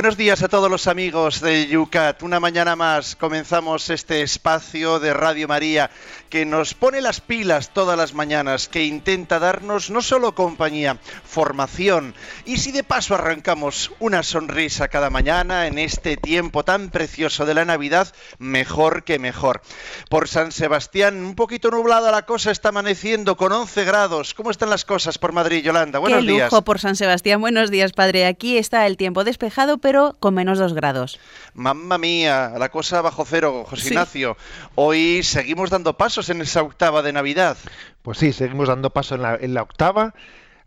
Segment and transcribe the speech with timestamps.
[0.00, 2.22] Buenos días a todos los amigos de Yucat.
[2.22, 5.90] Una mañana más comenzamos este espacio de Radio María
[6.30, 12.14] que nos pone las pilas todas las mañanas, que intenta darnos no solo compañía, formación
[12.46, 17.54] y si de paso arrancamos una sonrisa cada mañana en este tiempo tan precioso de
[17.54, 19.60] la Navidad, mejor que mejor.
[20.08, 24.32] Por San Sebastián, un poquito nublada la cosa, está amaneciendo con 11 grados.
[24.34, 25.98] ¿Cómo están las cosas por Madrid, Yolanda?
[25.98, 26.62] Buenos Qué lujo días.
[26.64, 27.40] por San Sebastián.
[27.40, 28.26] Buenos días, padre.
[28.26, 31.18] Aquí está el tiempo despejado, pero con menos dos grados.
[31.54, 33.88] Mamma mía, la cosa bajo cero, José Sí.
[33.88, 34.36] Ignacio.
[34.76, 37.56] Hoy seguimos dando pasos en esa octava de Navidad.
[38.02, 40.14] Pues sí, seguimos dando paso en la, octava.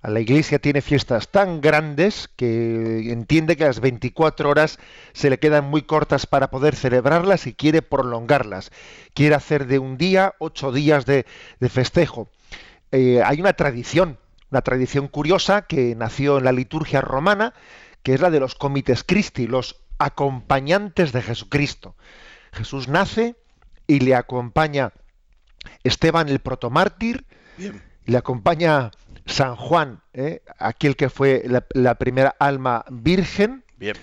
[0.02, 4.80] La iglesia tiene fiestas tan grandes que entiende que las 24 horas
[5.14, 8.72] se le quedan muy cortas para poder celebrarlas y quiere prolongarlas.
[9.14, 11.26] Quiere hacer de un día ocho días de,
[11.60, 12.30] de festejo.
[12.92, 14.18] Eh, hay una tradición,
[14.52, 17.54] una tradición curiosa que nació en la liturgia romana,
[18.04, 21.96] que es la de los comites Christi, los acompañantes de Jesucristo.
[22.52, 23.36] Jesús nace
[23.88, 24.92] y le acompaña
[25.84, 27.26] Esteban el protomártir,
[27.58, 27.82] Bien.
[28.06, 28.92] le acompaña
[29.26, 30.42] San Juan, ¿eh?
[30.60, 33.96] aquel que fue la, la primera alma virgen, Bien,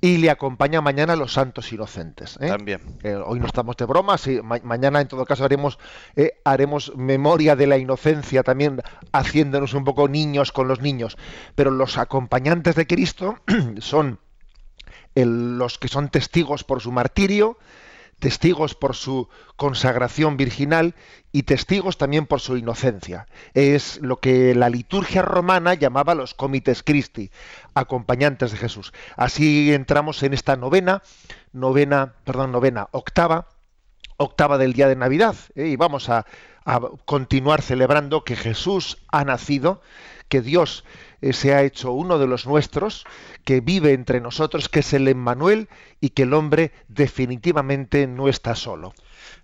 [0.00, 2.36] y le acompaña mañana los santos inocentes.
[2.40, 2.48] ¿eh?
[2.48, 2.80] también.
[3.02, 5.78] Eh, hoy no estamos de bromas y ma- mañana en todo caso haremos
[6.14, 8.82] eh, haremos memoria de la inocencia también
[9.12, 11.16] haciéndonos un poco niños con los niños
[11.54, 13.38] pero los acompañantes de Cristo
[13.78, 14.18] son
[15.14, 17.56] el- los que son testigos por su martirio
[18.18, 20.94] testigos por su consagración virginal
[21.32, 23.26] y testigos también por su inocencia.
[23.54, 27.30] Es lo que la liturgia romana llamaba los comites Christi,
[27.74, 28.92] acompañantes de Jesús.
[29.16, 31.02] Así entramos en esta novena,
[31.52, 33.48] novena, perdón, novena, octava,
[34.16, 35.68] octava del día de Navidad, ¿eh?
[35.68, 36.26] y vamos a,
[36.64, 39.82] a continuar celebrando que Jesús ha nacido,
[40.34, 40.82] que Dios
[41.20, 43.04] eh, se ha hecho uno de los nuestros,
[43.44, 45.68] que vive entre nosotros, que es el Emmanuel
[46.00, 48.94] y que el hombre definitivamente no está solo.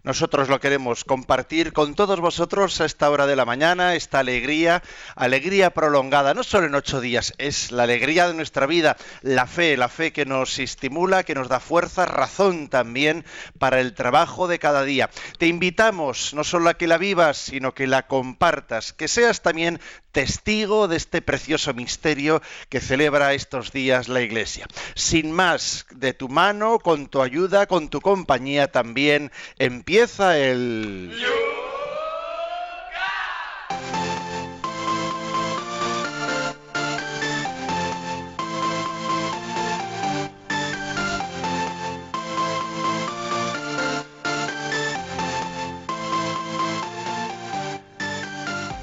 [0.02, 4.82] Nosotros lo queremos compartir con todos vosotros a esta hora de la mañana, esta alegría,
[5.14, 9.76] alegría prolongada, no solo en ocho días, es la alegría de nuestra vida, la fe,
[9.76, 13.24] la fe que nos estimula, que nos da fuerza, razón también
[13.58, 15.10] para el trabajo de cada día.
[15.38, 19.80] Te invitamos no solo a que la vivas, sino que la compartas, que seas también
[20.12, 24.66] testigo de este precioso misterio que celebra estos días la Iglesia.
[24.94, 29.30] Sin más, de tu mano, con tu ayuda, con tu compañía también,
[29.70, 31.10] empieza el...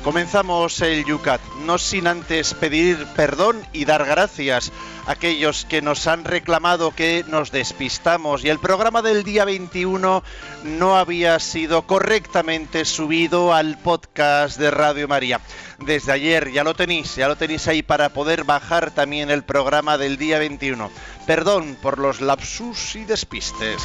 [0.07, 4.71] Comenzamos el Yucat, no sin antes pedir perdón y dar gracias
[5.05, 10.23] a aquellos que nos han reclamado que nos despistamos y el programa del día 21
[10.63, 15.41] no había sido correctamente subido al podcast de Radio María.
[15.79, 19.97] Desde ayer ya lo tenéis, ya lo tenéis ahí para poder bajar también el programa
[19.97, 20.89] del día 21.
[21.25, 23.83] Perdón por los lapsus y despistes.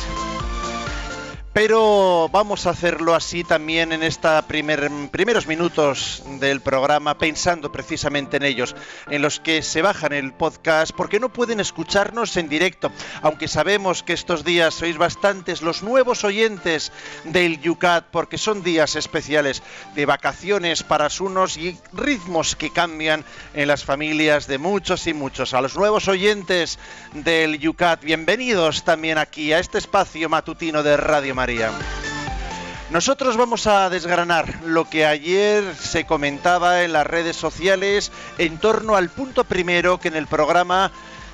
[1.52, 8.38] Pero vamos a hacerlo así también en estos primer, primeros minutos del programa, pensando precisamente
[8.38, 8.74] en ellos,
[9.10, 14.02] en los que se bajan el podcast porque no pueden escucharnos en directo, aunque sabemos
[14.02, 16.90] que estos días sois bastantes los nuevos oyentes
[17.24, 19.62] del Yucat, porque son días especiales
[19.94, 25.52] de vacaciones para unos y ritmos que cambian en las familias de muchos y muchos.
[25.52, 26.78] A los nuevos oyentes
[27.12, 31.72] del Yucat, bienvenidos también aquí a este espacio matutino de Radio María.
[32.90, 38.94] Nosotros vamos a desgranar lo que ayer se comentaba en las redes sociales en torno
[38.94, 40.92] al punto primero que en el programa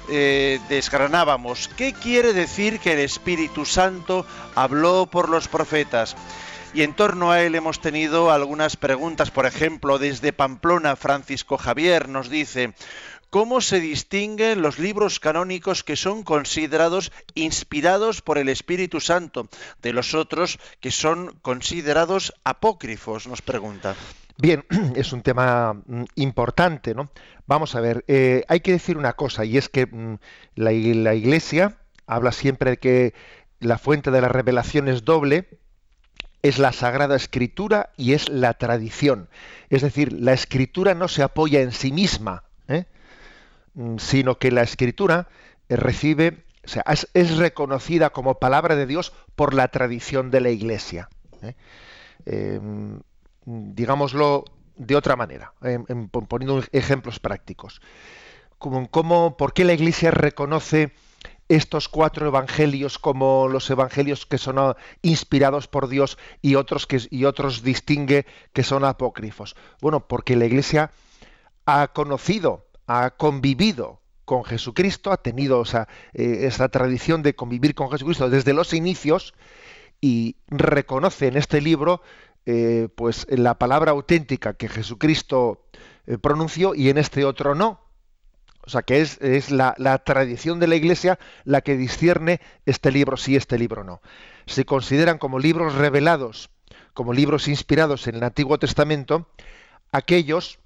[0.09, 1.69] eh, desgranábamos.
[1.77, 4.25] ¿Qué quiere decir que el Espíritu Santo
[4.55, 6.17] habló por los profetas?
[6.73, 9.31] Y en torno a él hemos tenido algunas preguntas.
[9.31, 12.73] Por ejemplo, desde Pamplona, Francisco Javier nos dice,
[13.31, 19.49] ¿Cómo se distinguen los libros canónicos que son considerados inspirados por el Espíritu Santo
[19.83, 23.27] de los otros que son considerados apócrifos?
[23.27, 23.97] Nos pregunta.
[24.39, 24.65] Bien,
[24.97, 27.11] es un tema mm, importante, ¿no?
[27.47, 30.19] Vamos a ver, eh, hay que decir una cosa, y es que mm,
[30.55, 31.77] la, Iglesia
[32.07, 33.15] habla siempre de que
[33.61, 35.49] la fuente de la revelación es doble,
[36.41, 39.29] es la Sagrada Escritura y es la tradición.
[39.69, 42.87] Es decir, la Escritura no se apoya en sí misma, ¿eh?
[43.79, 45.29] Mm, sino que la Escritura
[45.69, 46.85] eh, recibe, o sea,
[47.15, 51.09] es, reconocida como palabra de Dios por la tradición de la Iglesia.
[51.43, 51.55] ¿eh?
[52.27, 53.01] Em,
[53.47, 54.45] digámoslo
[54.77, 57.81] de otra manera, em, em, poniendo ejemplos prácticos.
[58.59, 60.93] ¿Por qué la Iglesia reconoce
[61.49, 67.01] estos cuatro evangelios como los evangelios que son ah, inspirados por Dios y otros que
[67.11, 69.57] y otros distingue que son apócrifos.
[69.81, 70.91] Bueno, porque la Iglesia
[71.67, 77.91] ha conocido, ha convivido con Jesucristo, ha tenido esa, eh, esa tradición de convivir con
[77.91, 79.35] Jesucristo desde los inicios
[80.01, 82.03] y reconoce en este libro
[82.47, 85.67] eh, pues la palabra auténtica que Jesucristo
[86.07, 87.81] eh, pronunció y en este otro no.
[88.65, 89.75] O sea, que es, la,
[90.05, 94.03] tradición de la Iglesia la que discierne este libro sí, este libro no.
[94.47, 96.51] Se consideran como libros revelados,
[96.93, 99.29] como libros inspirados en el Antiguo Testamento,
[99.91, 100.59] aquellos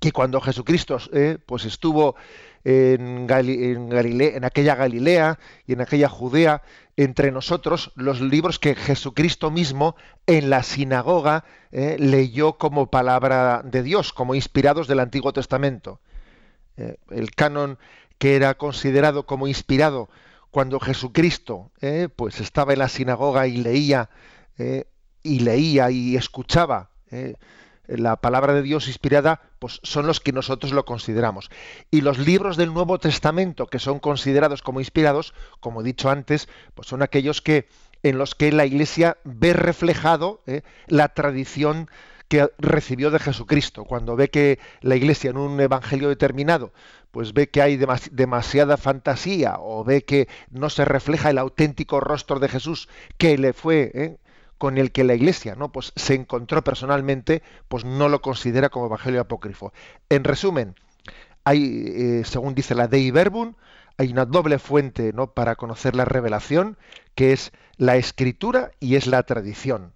[0.00, 2.16] que cuando Jesucristo eh, pues estuvo
[2.64, 6.62] en, en, aquella Galilea y en aquella Judea
[6.96, 9.96] entre nosotros, los libros que Jesucristo mismo
[10.26, 16.00] en la sinagoga eh, leyó como palabra de Dios, como inspirados del Antiguo Testamento.
[16.76, 17.78] Eh, el canon
[18.18, 20.08] que era considerado como inspirado
[20.50, 21.72] cuando Jesucristo
[22.14, 24.08] pues estaba en la sinagoga y leía
[25.24, 26.90] y leía y escuchaba
[27.86, 31.48] la palabra de Dios inspirada, pues son los que nosotros lo consideramos.
[31.90, 36.50] Y los libros del Nuevo Testamento que son considerados como inspirados, como he dicho antes,
[36.74, 37.66] pues son aquellos que
[38.02, 40.42] en los que la Iglesia ve reflejado
[40.86, 41.88] la tradición
[42.28, 43.86] que recibió de Jesucristo.
[43.86, 46.74] Cuando ve que la Iglesia en un evangelio determinado,
[47.10, 52.38] pues ve que hay demasiada fantasía o ve que no se refleja el auténtico rostro
[52.38, 54.18] de Jesús que le fue ¿eh?
[54.64, 55.70] Con el que la Iglesia, ¿no?
[55.70, 59.74] Pues se encontró personalmente, pues no lo considera como evangelio apócrifo.
[60.08, 60.74] En resumen,
[61.44, 63.56] hay, eh, según dice la Dei Verbum,
[63.98, 65.34] hay una doble fuente ¿no?
[65.34, 66.78] para conocer la revelación,
[67.14, 69.92] que es la escritura y es la tradición.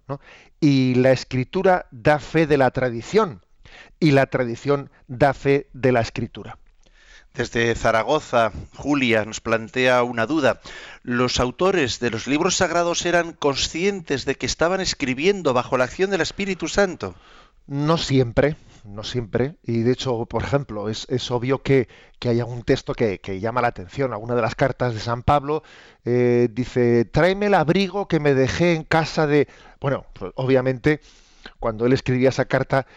[0.59, 3.43] Y la escritura da fe de la tradición
[3.99, 6.59] y la tradición da fe de la escritura.
[7.33, 10.59] Desde Zaragoza, Julia nos plantea una duda.
[11.03, 16.09] ¿Los autores de los libros sagrados eran conscientes de que estaban escribiendo bajo la acción
[16.09, 17.15] del Espíritu Santo?
[17.67, 19.55] No siempre, no siempre.
[19.63, 21.87] Y de hecho, por ejemplo, es, obvio que,
[22.17, 24.11] que, haya un texto que, llama la atención.
[24.11, 25.63] Alguna de las cartas de San Pablo
[26.05, 29.47] eh, dice, tráeme el abrigo que me dejé en casa de...
[29.79, 30.99] Bueno, pues, obviamente,
[31.59, 32.87] cuando él escribía esa carta,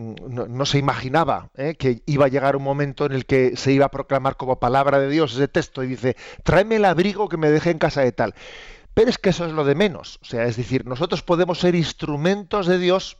[0.00, 3.72] mm, no, se imaginaba eh, que iba a llegar un momento en el que se
[3.72, 7.36] iba a proclamar como palabra de Dios ese texto y dice, tráeme el abrigo que
[7.36, 8.34] me dejé en casa de tal.
[8.94, 10.18] Pero es que eso es lo de menos.
[10.22, 13.18] O sea, es decir, nosotros podemos ser instrumentos de Dios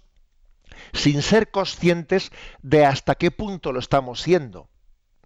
[0.92, 2.32] sin ser conscientes
[2.62, 4.68] de hasta qué punto lo estamos siendo.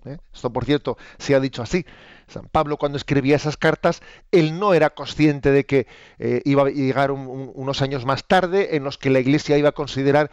[0.05, 0.19] ¿eh?
[0.33, 1.87] Esto, por cierto, se ha dicho así.
[2.27, 5.87] San Pablo cuando escribía esas cartas, él no era consciente de que
[6.19, 9.73] eh, iba a llegar unos años más tarde en los que la Iglesia iba a
[9.73, 10.31] considerar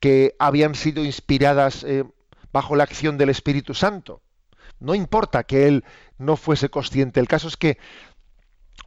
[0.00, 2.04] que habían sido inspiradas eh,
[2.52, 4.22] bajo la acción del Espíritu Santo.
[4.78, 5.84] No importa que él
[6.18, 7.78] no fuese consciente, el caso es que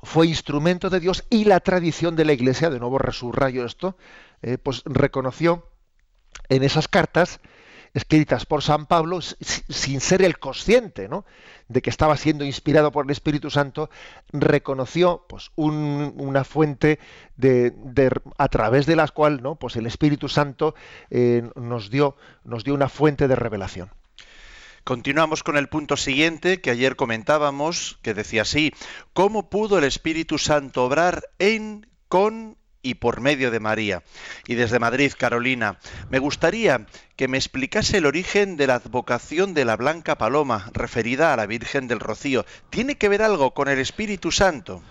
[0.01, 3.95] fue instrumento de Dios y la tradición de la Iglesia, de nuevo resubrayo esto,
[4.63, 5.69] pues reconoció
[6.49, 7.39] en esas cartas
[7.93, 11.25] escritas por San Pablo sin ser el consciente ¿no?
[11.67, 13.89] de que estaba siendo inspirado por el Espíritu Santo,
[14.31, 16.99] reconoció pues, una fuente
[17.37, 17.73] de,
[18.37, 19.55] a través de la cual ¿no?
[19.55, 20.75] pues el Espíritu Santo
[21.09, 23.89] eh, nos, dio, nos dio una fuente de revelación.
[24.83, 28.73] Continuamos con el punto siguiente que ayer comentábamos, que decía así,
[29.13, 34.03] ¿cómo pudo el Espíritu Santo obrar en, con y por medio de María.
[34.45, 36.85] Y desde Madrid, Carolina, me gustaría
[37.15, 41.47] que me explicase el origen de la advocación de la Blanca Paloma, referida a la
[41.47, 42.45] Virgen del Rocío.
[42.69, 44.83] ¿Tiene que ver algo con el Espíritu Santo?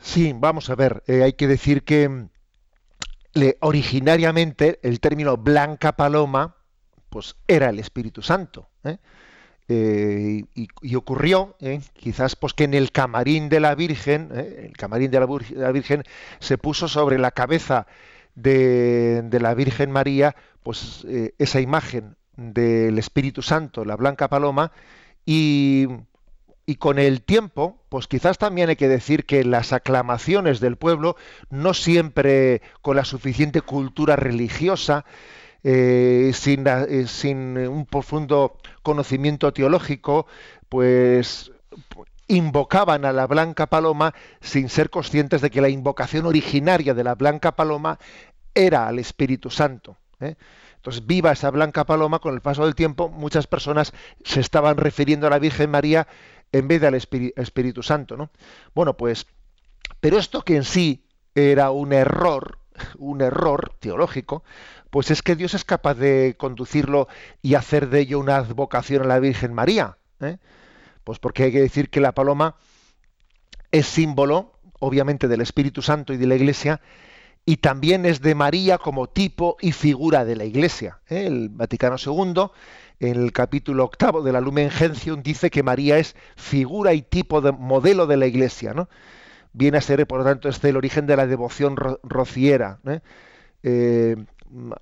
[0.00, 2.28] Sí, vamos a ver, eh, hay que decir que mm,
[3.60, 6.56] originariamente el término Blanca Paloma,
[7.10, 8.70] pues era el Espíritu Santo.
[8.84, 8.98] ¿eh?
[9.70, 14.76] Eh, y, ocurrió, eh, quizás pues que en el camarín de la Virgen, eh, el
[14.78, 16.04] camarín de la, Virgen
[16.38, 17.86] se puso sobre la cabeza
[18.34, 21.06] de, la Virgen María, pues
[21.38, 24.72] esa imagen del Espíritu Santo, la blanca paloma,
[25.26, 25.86] y,
[26.64, 31.16] y con el tiempo, pues quizás también hay que decir que las aclamaciones del pueblo,
[31.50, 35.04] no siempre con la suficiente cultura religiosa,
[35.64, 40.26] eh, sin, eh, sin, un profundo conocimiento teológico,
[40.68, 41.52] pues
[42.28, 47.14] invocaban a la blanca paloma sin ser conscientes de que la invocación originaria de la
[47.14, 47.98] blanca paloma
[48.54, 49.96] era al Espíritu Santo.
[50.20, 50.36] ¿eh?
[50.76, 53.92] Entonces, viva esa blanca paloma, con el paso del tiempo, muchas personas
[54.24, 56.06] se estaban refiriendo a la Virgen María
[56.52, 58.16] en vez del Espíritu Santo.
[58.16, 58.30] ¿no?
[58.74, 59.26] Bueno, pues,
[60.00, 62.58] pero esto que en sí era un error,
[62.98, 64.44] un error teológico,
[64.90, 67.08] pues es que Dios es capaz de conducirlo
[67.42, 69.98] y hacer de ello una advocación a la Virgen María.
[70.20, 70.38] ¿eh?
[71.04, 72.56] Pues porque hay que decir que la paloma
[73.70, 76.80] es símbolo, obviamente, del Espíritu Santo y de la Iglesia,
[77.44, 81.00] y también es de María como tipo y figura de la Iglesia.
[81.08, 81.26] ¿eh?
[81.26, 82.50] El Vaticano II,
[83.00, 87.40] en el capítulo octavo de la Lumen Gentium, dice que María es figura y tipo
[87.40, 88.74] de modelo de la Iglesia.
[88.74, 88.88] ¿no?
[89.52, 92.80] Viene a ser, por lo tanto, este el origen de la devoción rociera.
[92.86, 93.00] ¿eh?
[93.62, 94.16] eh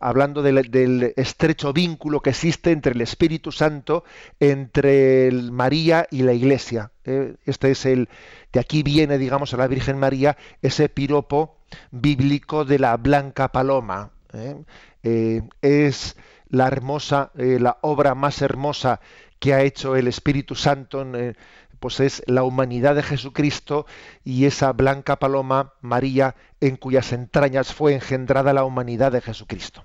[0.00, 4.04] hablando del, estrecho vínculo que existe entre el Espíritu Santo,
[4.40, 6.92] entre María y la Iglesia.
[7.04, 7.34] ¿eh?
[7.44, 8.08] Este es el,
[8.52, 11.58] de aquí viene, digamos, a la Virgen María ese piropo
[11.90, 14.10] bíblico de la blanca paloma.
[14.32, 14.56] ¿eh?
[15.02, 16.16] Eh, es
[16.48, 19.00] la hermosa, la obra más hermosa
[19.40, 21.04] que ha hecho el Espíritu Santo
[21.78, 23.86] pues es la humanidad de Jesucristo
[24.24, 29.84] y esa blanca paloma, María, en cuyas entrañas fue engendrada la humanidad de Jesucristo.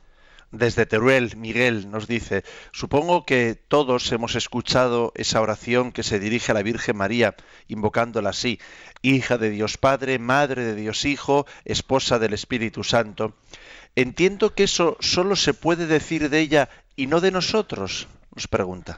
[0.52, 2.44] Desde Teruel, Miguel nos dice,
[2.74, 7.36] supongo que todos hemos escuchado esa oración que se dirige a la Virgen María,
[7.70, 8.60] invocándola así,
[9.02, 13.34] hija de Dios Padre, madre de Dios Hijo, esposa del Espíritu Santo.
[13.96, 18.98] Entiendo que eso solo se puede decir de ella y no de nosotros, nos pregunta.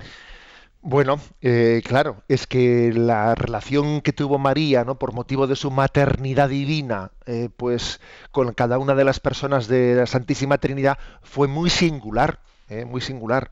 [0.85, 4.99] Bueno, eh, claro, es que la relación que tuvo María, ¿no?
[4.99, 9.95] por motivo de su maternidad divina, eh, pues con cada una de las personas de
[9.95, 12.83] la Santísima Trinidad fue muy singular, ¿eh?
[12.83, 13.51] muy singular.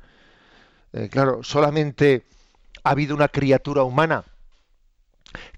[1.09, 2.25] claro, solamente
[2.83, 4.25] ha habido una criatura humana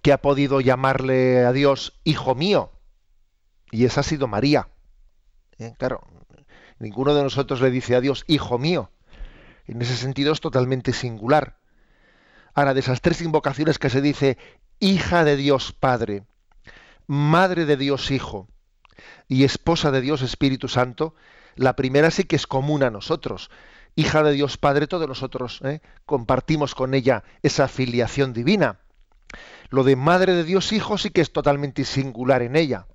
[0.04, 2.70] que ha podido llamarle a Dios hijo mío,
[3.72, 4.68] y esa ha sido María.
[5.80, 6.02] Claro,
[6.78, 8.92] ninguno de nosotros le dice a Dios hijo mío.
[9.66, 11.63] En ese sentido es totalmente singular.
[12.54, 14.38] Ahora, de esas tres invocaciones que se dice
[14.80, 16.24] hija de Dios Padre,
[17.08, 18.48] madre de Dios Hijo
[19.28, 21.16] y esposa de Dios Espíritu Santo,
[21.56, 23.50] la primera sí que es común a nosotros.
[23.96, 25.82] Hija de Dios Padre, todos nosotros ¿eh?
[26.06, 28.80] compartimos con ella esa filiación divina.
[29.70, 32.88] Lo de Madre de Dios Hijo sí que es totalmente singular en ella.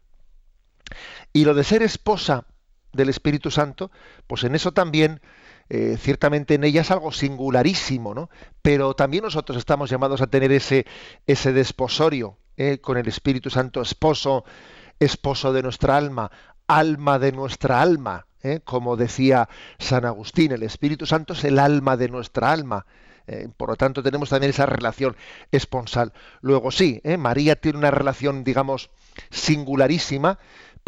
[1.33, 2.47] Y lo de ser esposa
[2.93, 3.91] del Espíritu Santo,
[4.27, 5.21] pues en eso también
[5.71, 8.31] eh, ciertamente en ella es algo singularísimo, ¿no?
[8.63, 10.87] Pero también nosotros estamos llamados a tener ese,
[11.27, 12.79] ese desposorio ¿eh?
[12.79, 14.45] con el Espíritu Santo, esposo,
[14.99, 16.31] esposo de nuestra alma,
[16.67, 18.61] alma de nuestra alma, ¿eh?
[18.65, 19.49] como decía
[19.79, 22.87] San Agustín, el Espíritu Santo es el alma de nuestra alma.
[23.59, 25.15] por lo tanto, tenemos también esa relación
[25.53, 26.15] esponsal.
[26.41, 28.89] Luego sí, María tiene una relación, digamos,
[29.31, 30.39] singularísima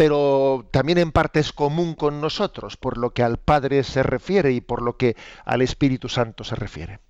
[0.01, 4.51] pero también en parte es común con nosotros, por lo que al Padre se refiere
[4.51, 5.15] y por lo que
[5.45, 7.01] al Espíritu Santo se refiere.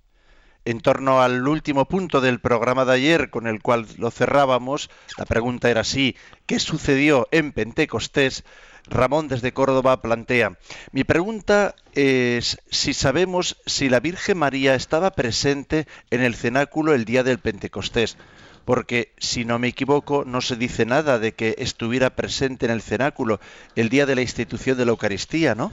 [0.65, 5.23] En torno al último punto del programa de ayer, con el cual lo cerrábamos, la
[5.23, 6.17] pregunta era así,
[6.47, 8.43] ¿qué sucedió en Pentecostés?
[8.87, 10.57] Ramón desde Córdoba plantea,
[10.91, 17.05] mi pregunta es si sabemos si la Virgen María estaba presente en el cenáculo el
[17.05, 18.17] día del Pentecostés
[18.65, 22.81] porque si no me equivoco no se dice nada de que estuviera presente en el
[22.81, 23.39] cenáculo
[23.75, 25.71] el día de la institución de la Eucaristía, ¿no?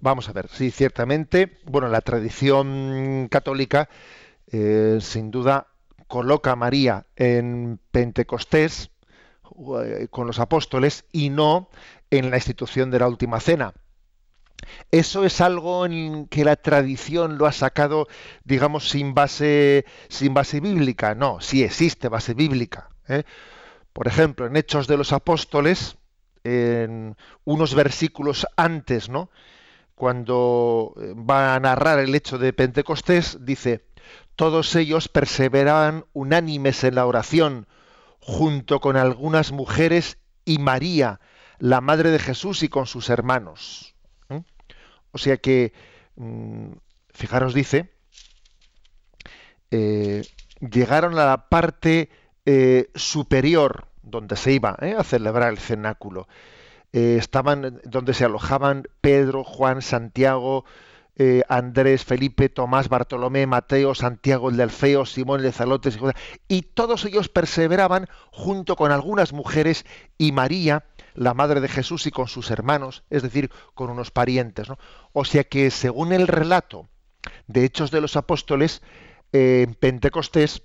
[0.00, 3.88] Vamos a ver, sí, ciertamente, bueno, la tradición católica
[4.50, 5.66] eh, sin duda
[6.06, 8.90] coloca a María en Pentecostés
[9.84, 11.68] eh, con los apóstoles y no
[12.10, 13.74] en la institución de la última cena.
[14.90, 18.06] Eso es algo en que la tradición lo ha sacado,
[18.44, 21.14] digamos, sin base, sin base bíblica.
[21.14, 22.88] No, sí existe base bíblica.
[23.08, 23.24] ¿eh?
[23.92, 25.96] Por ejemplo, en Hechos de los Apóstoles,
[26.44, 29.30] en unos versículos antes, ¿no?
[29.94, 33.84] Cuando eh, va a narrar el hecho de Pentecostés, dice,
[34.36, 37.66] todos ellos perseveraban unánimes en la oración,
[38.20, 41.20] junto con algunas mujeres y María,
[41.58, 43.96] la madre de Jesús, y con sus hermanos.
[45.12, 45.72] O sea que,
[46.16, 46.72] mm,
[47.12, 47.90] fijaros, dice,
[49.70, 50.22] eh,
[50.60, 52.08] llegaron a la parte
[52.46, 56.28] eh, superior donde se iba eh, a celebrar el cenáculo.
[56.92, 60.64] estaban donde se alojaban Pedro, Juan, Santiago,
[61.48, 65.98] Andrés, Felipe, Tomás, Bartolomé, Mateo, Santiago el de Alfeo, Simón el de Zalotes,
[66.48, 69.84] y todos ellos perseveraban junto con algunas mujeres
[70.16, 70.84] y María,
[71.18, 74.68] la madre de Jesús y con sus hermanos, es decir, con unos parientes.
[75.12, 76.88] O sea que según el relato
[77.48, 78.82] de Hechos de los Apóstoles,
[79.32, 80.62] en Pentecostés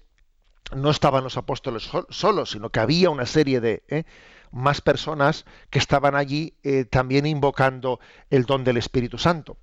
[0.76, 4.04] no estaban los apóstoles solos, sino que había una serie de ¿eh?
[4.52, 9.58] más personas que estaban allí eh, también invocando el don del Espíritu Santo.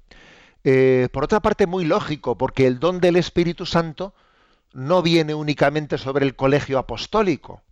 [0.65, 4.13] Eh, por otra parte, muy lógico, porque el don del Espíritu Santo
[4.73, 7.63] no viene únicamente sobre el colegio apostólico.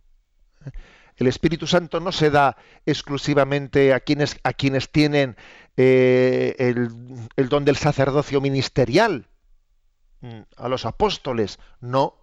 [1.19, 5.35] El Espíritu Santo no se da exclusivamente a quienes, a quienes tienen
[5.75, 6.89] el,
[7.35, 9.27] el don del sacerdocio ministerial,
[10.21, 12.15] mm, a los apóstoles, no,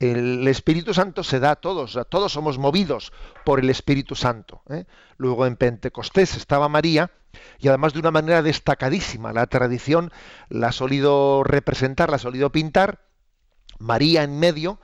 [0.00, 3.12] el Espíritu Santo se da a todos, a todos somos movidos
[3.44, 4.62] por el Espíritu Santo.
[4.70, 4.86] ¿eh?
[5.18, 7.10] Luego en Pentecostés estaba María
[7.58, 10.10] y además de una manera destacadísima, la tradición
[10.48, 13.04] la ha solido representar, la ha solido pintar,
[13.78, 14.80] María en medio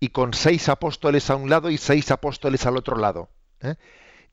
[0.00, 3.30] y con seis apóstoles a un lado y seis apóstoles al otro lado.
[3.60, 3.76] ¿eh?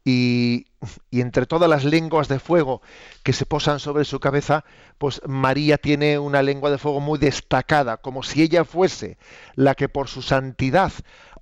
[0.03, 0.67] y,
[1.11, 2.81] entre todas las lenguas de fuego
[3.23, 4.65] que se posan sobre su cabeza,
[4.97, 9.17] pues María tiene una lengua de fuego muy destacada, como si ella fuese
[9.55, 10.91] la que por su santidad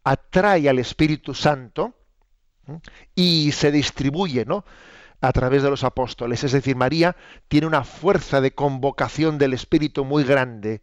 [0.03, 1.95] atrae al Espíritu Santo
[3.15, 4.65] y se distribuye, ¿no?
[5.21, 6.43] a través de los apóstoles.
[6.43, 7.15] Es decir, María
[7.47, 10.81] tiene una fuerza de convocación del Espíritu muy grande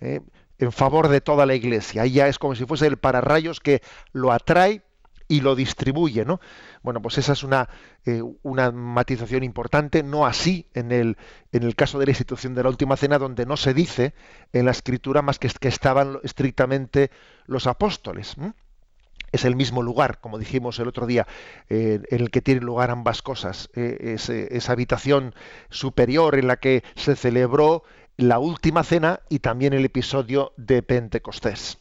[0.00, 0.20] ¿eh?
[0.58, 2.04] En favor de toda la iglesia.
[2.04, 4.82] Ella es como si fuese el pararrayos que lo atrae
[5.28, 6.40] y lo distribuye, ¿no?
[6.82, 7.68] Bueno, pues esa es una,
[8.06, 11.18] eh, una matización importante, no así en el,
[11.52, 14.14] en el caso de la institución de la última cena, donde no se dice
[14.52, 17.10] en la escritura más que, que estaban estrictamente
[17.46, 18.36] los apóstoles.
[19.30, 21.26] Es el mismo lugar, como dijimos el otro día,
[21.68, 23.68] eh, en el que tienen lugar ambas cosas.
[23.74, 24.16] Eh,
[24.50, 25.34] esa habitación
[25.68, 27.82] superior en la que se celebró
[28.18, 31.78] la última cena y también el episodio de Pentecostés.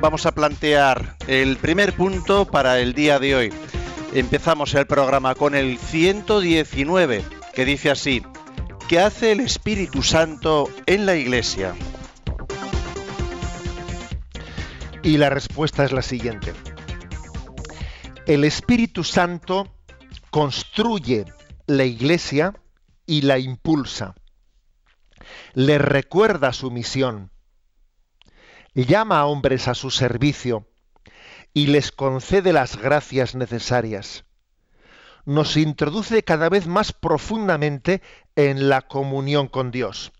[0.00, 3.52] vamos a plantear el primer punto para el día de hoy.
[4.14, 8.22] Empezamos el programa con el 119, que dice así,
[8.90, 11.76] ¿qué hace el Espíritu Santo en la Iglesia?
[15.04, 16.52] Y la respuesta es la siguiente.
[18.26, 19.72] El Espíritu Santo
[20.30, 21.24] construye
[21.68, 22.60] la Iglesia
[23.06, 24.16] y la impulsa.
[25.54, 27.30] Le recuerda su misión
[28.74, 30.66] llama a hombres a su servicio
[31.54, 34.24] y les concede las gracias necesarias.
[35.24, 38.02] Nos introduce cada vez más profundamente
[38.36, 40.12] en la comunión con Dios.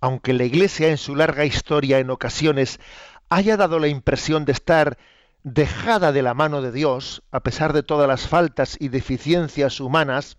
[0.00, 2.80] Aunque la Iglesia en su larga historia en ocasiones
[3.28, 4.98] haya dado la impresión de estar
[5.42, 10.38] dejada de la mano de Dios, a pesar de todas las faltas y deficiencias humanas,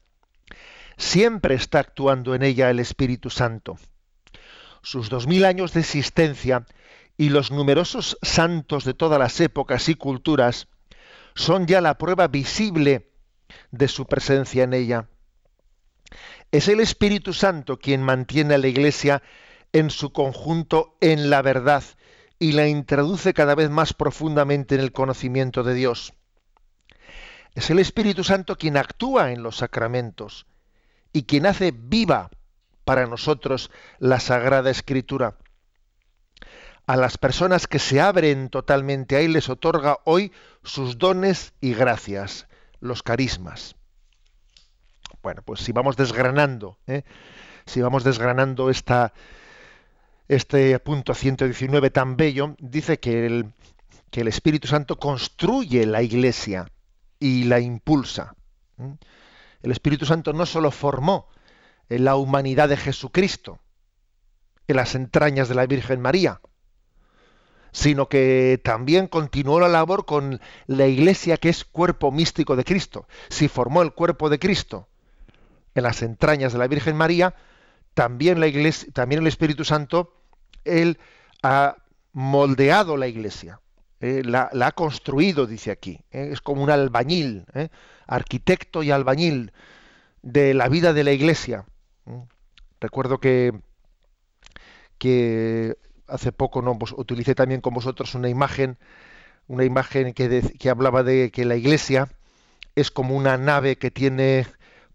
[0.97, 3.77] siempre está actuando en ella el Espíritu Santo
[4.83, 6.65] sus dos mil años de existencia
[7.17, 10.67] y los numerosos santos de todas las épocas y culturas
[11.35, 13.11] son ya la prueba visible
[13.71, 15.09] de su presencia en ella.
[16.51, 19.23] Es el Espíritu Santo quien mantiene a la Iglesia
[19.71, 21.83] en su conjunto en la verdad
[22.37, 26.13] y la introduce cada vez más profundamente en el conocimiento de Dios.
[27.55, 30.45] Es el Espíritu Santo quien actúa en los sacramentos
[31.11, 32.31] y quien hace viva
[32.83, 35.37] para nosotros la Sagrada Escritura.
[36.85, 41.73] A las personas que se abren totalmente a Él les otorga hoy sus dones y
[41.73, 42.47] gracias,
[42.81, 43.75] los carismas.
[45.21, 47.03] Bueno, pues si vamos desgranando, ¿eh?
[47.65, 49.13] si vamos desgranando esta,
[50.27, 53.53] este punto 119 tan bello, dice que el,
[54.11, 56.69] que el Espíritu Santo construye la iglesia
[57.17, 58.35] y la impulsa.
[59.61, 61.29] El Espíritu Santo no solo formó
[61.87, 63.59] la humanidad de Jesucristo,
[64.67, 66.41] en las entrañas de la Virgen María,
[67.73, 73.07] sino que también continuó la labor con la iglesia que es cuerpo místico de Cristo.
[73.29, 74.87] Si formó el cuerpo de Cristo
[75.75, 77.35] en las entrañas de la Virgen María,
[77.95, 80.15] también la iglesia, también el Espíritu Santo,
[80.63, 80.99] él
[81.41, 81.77] ha
[82.13, 83.59] moldeado la iglesia,
[83.99, 85.99] eh, la, ha construido, dice aquí.
[86.11, 87.69] Eh, es como un albañil, eh,
[88.05, 89.51] arquitecto y albañil
[90.21, 91.65] de la vida de la iglesia.
[92.79, 93.53] Recuerdo que,
[94.99, 95.75] que
[96.07, 98.77] hace poco no utilicé también con vosotros una imagen,
[99.47, 102.09] una imagen que, hablaba de que la iglesia
[102.75, 104.47] es como una nave que tiene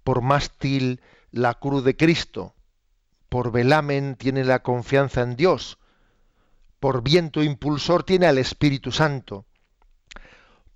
[0.04, 2.54] por mástil la cruz de Cristo,
[3.28, 5.78] por velamen tiene la confianza en Dios,
[6.80, 9.44] por viento impulsor tiene al Espíritu Santo,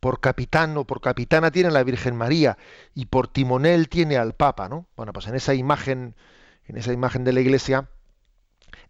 [0.01, 2.59] por capitán o por capitana tiene a la Virgen María
[2.95, 4.87] y por timonel tiene al Papa, ¿no?
[4.97, 6.17] Bueno, pues en esa imagen,
[6.67, 7.89] en esa imagen de la Iglesia,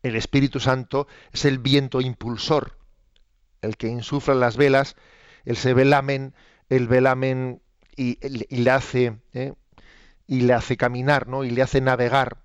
[0.03, 2.79] el Espíritu Santo es el viento impulsor,
[3.61, 4.97] el que insufla las velas,
[5.45, 6.35] él se velamen,
[6.69, 7.61] el velamen
[7.97, 9.53] y, le hace ¿eh?
[10.27, 11.45] y le hace caminar, ¿no?
[11.45, 12.38] Y le hace navegar.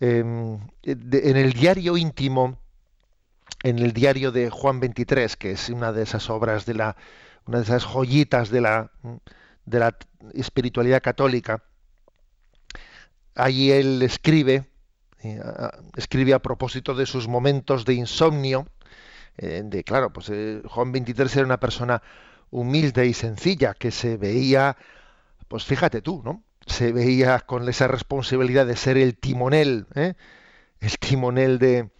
[0.00, 2.58] Em, en el diario íntimo,
[3.62, 6.96] en el diario de Juan 23, que es una de esas obras de la,
[7.46, 8.90] una de esas joyitas de la,
[9.64, 9.96] de la
[10.34, 11.62] espiritualidad católica,
[13.34, 14.64] allí él escribe,
[15.22, 15.40] eh,
[15.96, 18.66] escribe a propósito de sus momentos de insomnio,
[19.38, 22.02] eh, de claro, pues eh, Juan 23 era una persona
[22.50, 24.76] humilde y sencilla que se veía,
[25.48, 26.42] pues fíjate tú, ¿no?
[26.66, 31.90] Se veía con esa responsabilidad de ser el timonel, el timonel de,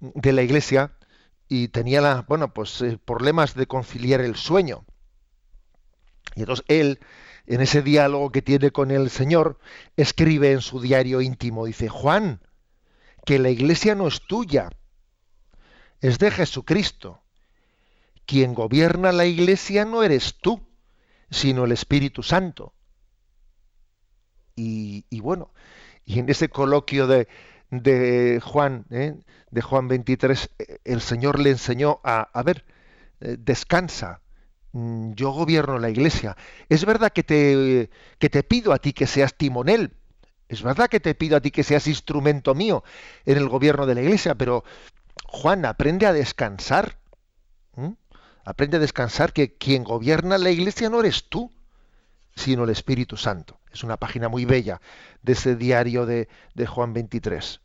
[0.00, 0.92] de la iglesia
[1.48, 4.84] y tenía la, bueno, pues problemas de conciliar el sueño.
[6.34, 7.00] Y entonces él,
[7.48, 9.58] en ese diálogo que tiene con el Señor,
[9.96, 12.42] escribe en su diario íntimo, dice, Juan,
[13.24, 14.68] que la iglesia no es tuya,
[16.02, 17.22] es de Jesucristo.
[18.26, 20.68] Quien gobierna la iglesia no eres tú,
[21.30, 22.74] sino el Espíritu Santo.
[24.54, 25.52] Y, bueno,
[26.04, 27.28] y en ese coloquio de,
[27.70, 29.16] de Juan, ¿eh?
[29.50, 30.50] de Juan 23,
[30.84, 32.66] el Señor le enseñó a, a ver,
[33.20, 34.20] eh, descansa,
[34.72, 36.36] yo gobierno la iglesia.
[36.68, 39.92] Es verdad que te, que te pido a ti que seas timonel,
[40.48, 42.82] es verdad que te pido a ti que seas instrumento mío
[43.26, 44.64] en el gobierno de la iglesia, pero
[45.26, 46.96] Juan, aprende a descansar.
[48.44, 51.52] Aprende a descansar que quien gobierna la iglesia no eres tú,
[52.34, 53.60] sino el Espíritu Santo.
[53.70, 54.80] Es una página muy bella
[55.22, 56.28] de ese diario de,
[56.66, 57.60] Juan 23.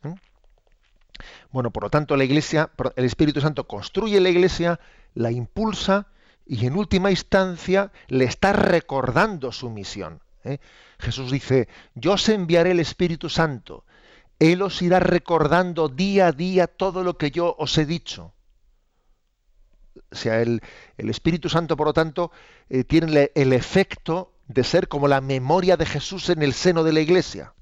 [1.52, 4.78] Bueno, por lo tanto, la iglesia, el Espíritu Santo construye la iglesia,
[5.14, 6.08] la impulsa
[6.46, 10.20] y en última instancia le está recordando su misión.
[10.44, 10.58] ¿eh?
[10.98, 13.84] Jesús dice, yo os enviaré el Espíritu Santo
[14.38, 18.32] él os irá recordando día a día todo lo que yo os he dicho.
[20.10, 20.60] O sea, el,
[20.96, 22.32] Espíritu Santo, por lo tanto,
[22.68, 26.92] eh, tiene el efecto de ser como la memoria de Jesús en el seno de
[26.92, 27.54] la iglesia.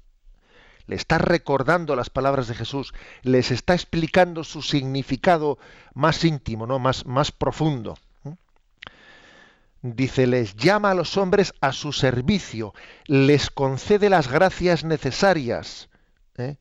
[0.85, 5.57] Le está recordando las palabras de Jesús, les está explicando su significado
[5.93, 6.79] más íntimo, ¿no?
[6.79, 7.97] más, más profundo.
[9.83, 12.73] Dice, les llama a los hombres a su servicio,
[13.05, 15.89] les concede las gracias necesarias
[16.37, 16.57] ¿eh?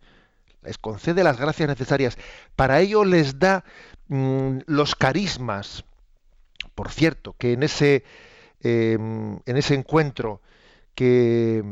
[0.62, 2.16] les concede las gracias necesarias.
[2.56, 3.64] Para ello les da
[4.08, 5.84] mm, los carismas.
[6.74, 8.04] Por cierto, que en ese,
[8.60, 10.40] em, en ese encuentro
[10.94, 11.64] que,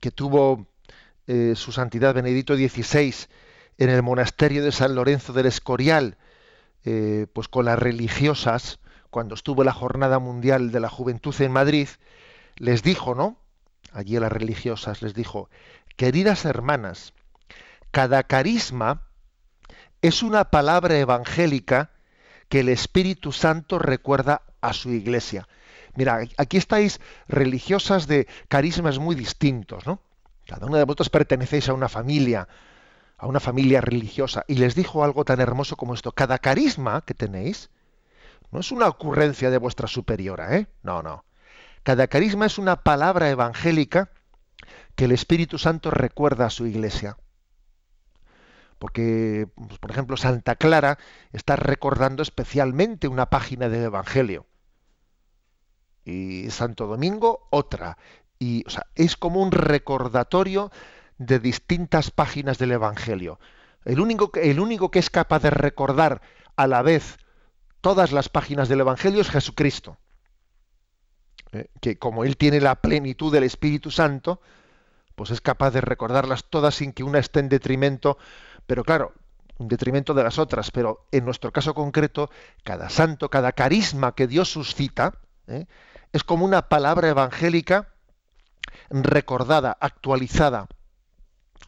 [0.00, 0.66] que tuvo
[1.26, 3.14] eh, su santidad Benedicto XVI
[3.78, 6.18] en el monasterio de San Lorenzo del Escorial,
[6.84, 8.78] eh, pues con las religiosas,
[9.10, 11.88] cuando estuvo la Jornada Mundial de la Juventud en Madrid,
[12.56, 13.36] les dijo, ¿no?
[13.92, 15.50] Allí a las religiosas les dijo,
[15.96, 17.12] queridas hermanas,
[17.90, 19.02] cada carisma
[20.00, 21.90] es una palabra evangélica
[22.48, 25.48] que el Espíritu Santo recuerda a su iglesia.
[25.96, 30.00] Mira, aquí estáis religiosas de carismas muy distintos, ¿no?
[30.46, 32.48] Cada una de vosotros pertenecéis a una familia,
[33.18, 36.12] a una familia religiosa, y les dijo algo tan hermoso como esto.
[36.12, 37.70] Cada carisma que tenéis
[38.50, 40.66] no es una ocurrencia de vuestra superiora, ¿eh?
[40.82, 41.24] No, no.
[41.82, 44.10] Cada carisma es una palabra evangélica
[44.94, 47.16] que el Espíritu Santo recuerda a su iglesia
[48.80, 50.98] porque, pues, por ejemplo, Santa Clara
[51.32, 54.46] está recordando especialmente una página del Evangelio.
[56.02, 57.98] Y Santo Domingo otra.
[58.38, 60.72] Y, es como un recordatorio
[61.18, 63.38] de distintas páginas del Evangelio.
[63.84, 66.22] El único, el único que es capaz de recordar
[66.56, 67.18] a la vez
[67.80, 69.98] todas las páginas del Evangelio es Jesucristo.
[71.52, 71.68] ¿Eh?
[71.80, 74.40] Que como Él tiene la plenitud del Espíritu Santo,
[75.14, 78.18] pues es capaz de recordarlas todas sin que una esté en detrimento
[78.70, 79.14] pero claro,
[79.58, 82.30] en detrimento de las otras, pero en nuestro caso concreto,
[82.62, 85.14] cada santo, cada carisma que Dios suscita,
[85.48, 85.66] ¿eh?
[86.12, 87.88] es como una palabra evangélica
[88.90, 90.68] recordada, actualizada,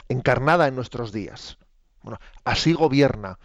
[0.08, 1.58] encarnada en nuestros días.
[2.02, 3.40] Bueno, así gobierna,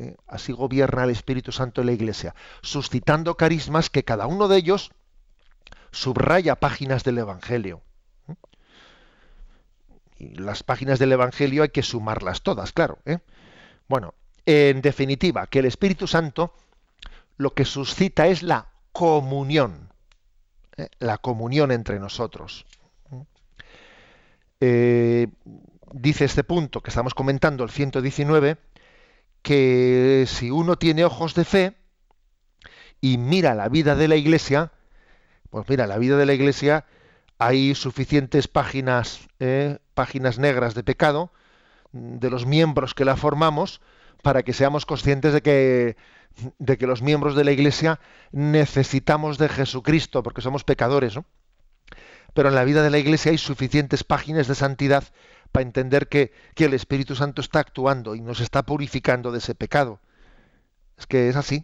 [0.00, 0.16] ¿eh?
[0.26, 4.90] así gobierna el Espíritu Santo en la Iglesia, suscitando carismas que cada uno de ellos
[5.92, 7.82] subraya páginas del Evangelio
[10.20, 12.98] las páginas del Evangelio hay que sumarlas todas, claro.
[13.06, 13.18] ¿eh?
[13.88, 14.14] Bueno,
[14.46, 16.52] en definitiva, que el Espíritu Santo
[17.36, 19.90] lo que suscita es la comunión,
[20.76, 20.88] ¿eh?
[20.98, 22.66] la comunión entre nosotros.
[24.60, 25.28] Eh,
[25.92, 28.58] dice este punto que estamos comentando, el 119,
[29.42, 31.74] que si uno tiene ojos de fe
[33.00, 34.72] y mira la vida de la Iglesia,
[35.50, 36.84] pues mira, la vida de la Iglesia
[37.38, 41.32] hay suficientes páginas, eh, páginas negras de pecado
[41.92, 43.80] de los miembros que la formamos
[44.22, 45.96] para que seamos conscientes de que,
[46.58, 47.98] de que los miembros de la Iglesia
[48.32, 51.24] necesitamos de Jesucristo, porque somos pecadores, ¿no?
[52.34, 55.04] Pero en la vida de la Iglesia hay suficientes páginas de santidad
[55.52, 60.00] para entender que, el Espíritu Santo está actuando y nos está purificando de ese pecado.
[60.98, 61.62] Es que es así.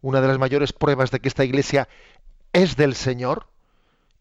[0.00, 1.88] Una de las mayores pruebas de que esta Iglesia
[2.52, 3.48] es del Señor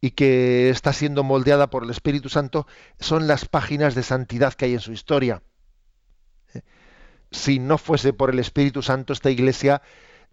[0.01, 2.67] y que está siendo moldeada por el Espíritu Santo
[2.99, 5.41] son las páginas de santidad que hay en su historia.
[7.31, 9.81] Si no fuese por el Espíritu Santo, esta Iglesia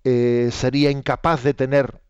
[0.03, 2.01] eh, sería incapaz de tener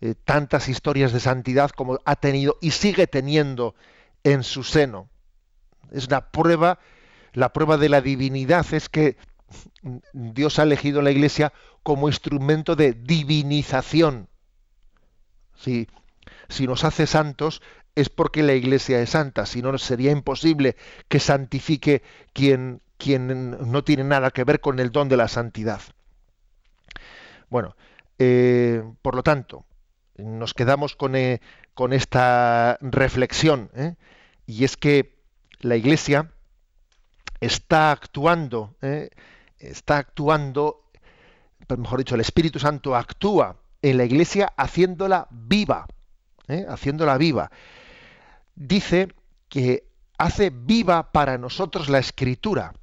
[0.00, 3.74] eh, tantas historias de santidad como ha tenido y sigue teniendo
[4.24, 5.08] en su seno.
[5.90, 6.78] Es una prueba,
[7.32, 9.16] la prueba de la divinidad es que
[10.12, 14.28] Dios ha elegido la Iglesia como instrumento de divinización.
[15.54, 15.88] Si,
[16.48, 17.62] si nos hace santos
[17.94, 20.76] es porque la Iglesia es santa, si no sería imposible
[21.08, 25.82] que santifique quien, quien no tiene nada que ver con el don de la santidad.
[27.50, 27.76] Bueno,
[28.18, 29.66] eh, por lo tanto,
[30.16, 31.40] nos quedamos con, eh,
[31.74, 33.94] con esta reflexión, ¿eh?
[34.46, 35.18] y es que
[35.60, 36.32] la Iglesia
[37.40, 38.76] está actuando,
[39.58, 40.90] está actuando,
[41.76, 45.86] mejor dicho, el Espíritu Santo actúa en la Iglesia haciéndola viva,
[46.68, 47.50] haciéndola viva.
[48.54, 49.08] Dice
[49.48, 49.84] que
[50.18, 52.74] hace viva para nosotros la Escritura.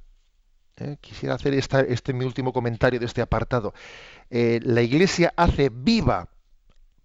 [1.00, 3.72] Quisiera hacer este mi último comentario de este apartado.
[4.30, 6.28] la Iglesia hace viva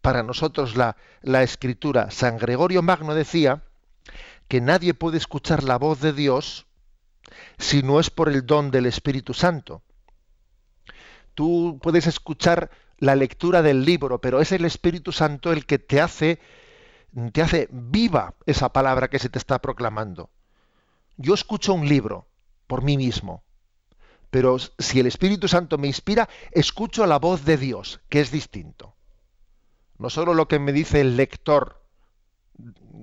[0.05, 2.11] para nosotros la, la escritura.
[2.11, 3.63] San Gregorio Magno decía
[4.47, 6.67] que nadie puede escuchar la voz de Dios
[7.57, 9.81] si no es por el don del Espíritu Santo.
[11.33, 15.99] Tú puedes escuchar la lectura del libro, pero es el Espíritu Santo el que te
[15.99, 16.39] hace
[17.31, 20.29] te hace viva esa palabra que se te está proclamando.
[21.17, 22.27] Yo escucho un libro
[22.67, 23.43] por mí mismo,
[24.29, 28.94] pero si el Espíritu Santo me inspira, escucho la voz de Dios, que es distinto.
[29.97, 31.81] No solo lo que me dice el lector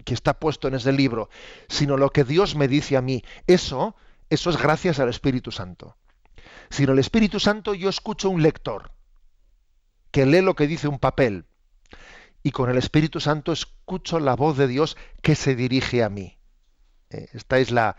[0.04, 1.28] que está puesto en ese libro,
[1.68, 3.22] sino lo que Dios me dice a mí.
[3.46, 3.96] Eso,
[4.30, 5.96] eso es gracias al Espíritu Santo.
[6.70, 8.92] Sino el Espíritu Santo yo escucho un lector
[10.10, 11.46] que lee lo que dice un papel
[12.42, 16.38] y con el Espíritu Santo escucho la voz de Dios que se dirige a mí.
[17.10, 17.96] Eh, esta, es la,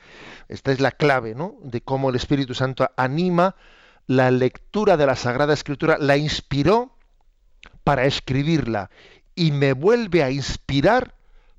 [0.47, 1.57] esta es la clave ¿no?
[1.61, 3.55] de cómo el Espíritu Santo anima
[4.05, 6.97] la lectura de la Sagrada Escritura, la inspiró
[7.83, 8.89] para escribirla
[9.35, 11.15] y me vuelve a inspirar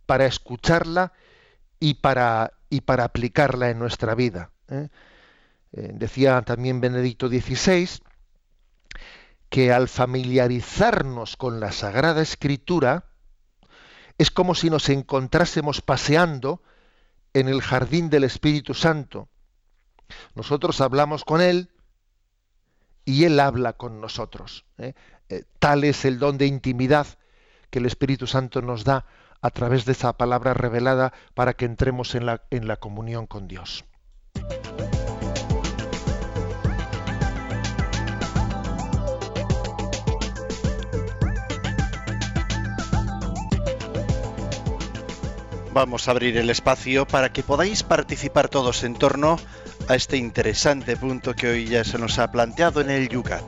[0.07, 1.13] para escucharla
[1.81, 4.51] y para, y para aplicarla en nuestra vida.
[4.69, 4.89] ¿eh?
[5.73, 7.89] Eh, decía también Benedicto XVI
[9.49, 13.05] que al familiarizarnos con la Sagrada Escritura
[14.19, 16.63] es como si nos encontrásemos paseando
[17.33, 19.29] en el jardín del Espíritu Santo.
[20.35, 21.71] Nosotros hablamos con Él
[23.05, 24.65] y Él habla con nosotros.
[24.79, 24.95] ¿eh?
[25.29, 27.07] Eh, tal es el don de intimidad
[27.71, 29.07] que el Espíritu Santo nos da
[29.41, 33.49] a través de esa palabra revelada para que entremos en la, en la comunión con
[33.49, 33.85] Dios.
[45.75, 49.39] Vamos a abrir el espacio para que podáis participar todos en torno
[49.89, 53.43] a este interesante punto que hoy ya se nos ha planteado en el Yucat.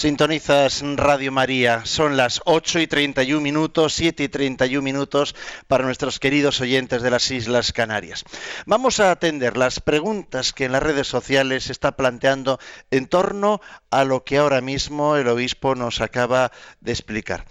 [0.00, 5.34] Sintonizas Radio María, son las 8 y 31 minutos, 7 y 31 minutos
[5.68, 8.24] para nuestros queridos oyentes de las Islas Canarias.
[8.64, 12.58] Vamos a atender las preguntas que en las redes sociales se está planteando
[12.90, 13.60] en torno
[13.90, 17.44] a lo que ahora mismo el obispo nos acaba de explicar.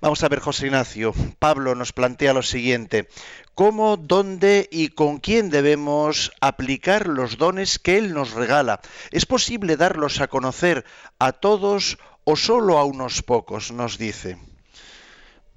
[0.00, 3.08] Vamos a ver, José Ignacio, Pablo nos plantea lo siguiente,
[3.56, 8.80] cómo, dónde y con quién debemos aplicar los dones que Él nos regala.
[9.10, 10.84] ¿Es posible darlos a conocer
[11.18, 13.72] a todos o solo a unos pocos?
[13.72, 14.36] nos dice.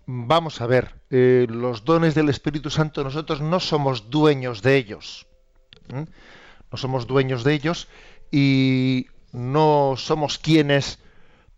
[0.05, 5.27] Vamos a ver, eh, los dones del Espíritu Santo nosotros no somos dueños de ellos.
[5.91, 7.89] No somos dueños de ellos
[8.31, 10.99] y no somos quienes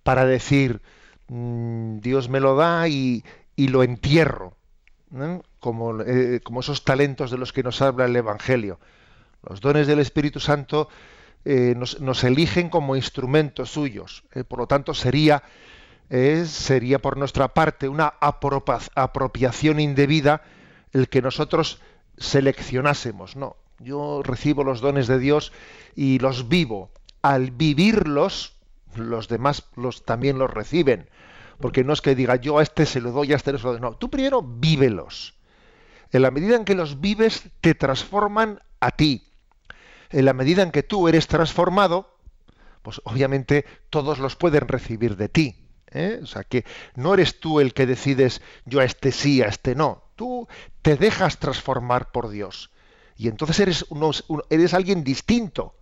[0.01, 0.81] para decir
[1.27, 3.23] mm, Dios me lo da y,
[3.55, 4.57] y lo entierro
[5.61, 8.79] como, eh, como, esos talentos de los que nos habla el Evangelio.
[9.47, 10.89] Los dones del Espíritu Santo
[11.45, 14.23] eh, nos, eligen como instrumentos suyos.
[14.33, 15.43] Eh, por lo tanto, sería,
[16.09, 20.41] sería por nuestra parte una apropiación indebida
[20.91, 21.79] el que nosotros
[22.17, 23.37] seleccionásemos.
[23.37, 25.53] No, yo recibo los dones de Dios
[25.95, 26.89] y los vivo.
[27.21, 28.57] Al vivirlos,
[28.95, 31.07] los demás los, también los reciben
[31.61, 33.73] porque no es que diga yo a este se lo doy, a este se lo
[33.73, 33.79] doy.
[33.79, 35.35] No, tú primero vívelos.
[36.11, 39.27] En la medida en que los vives, te transforman a ti.
[40.09, 42.17] En la medida en que tú eres transformado,
[42.81, 45.55] pues obviamente todos los pueden recibir de ti.
[45.91, 46.19] ¿eh?
[46.21, 49.75] O sea que no eres tú el que decides yo a este sí, a este
[49.75, 50.03] no.
[50.15, 50.47] Tú
[50.81, 52.71] te dejas transformar por Dios.
[53.15, 53.85] Y entonces eres,
[54.49, 55.75] eres alguien distinto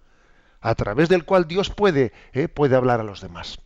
[0.61, 3.59] a través del cual Dios puede, eh, puede hablar a los demás.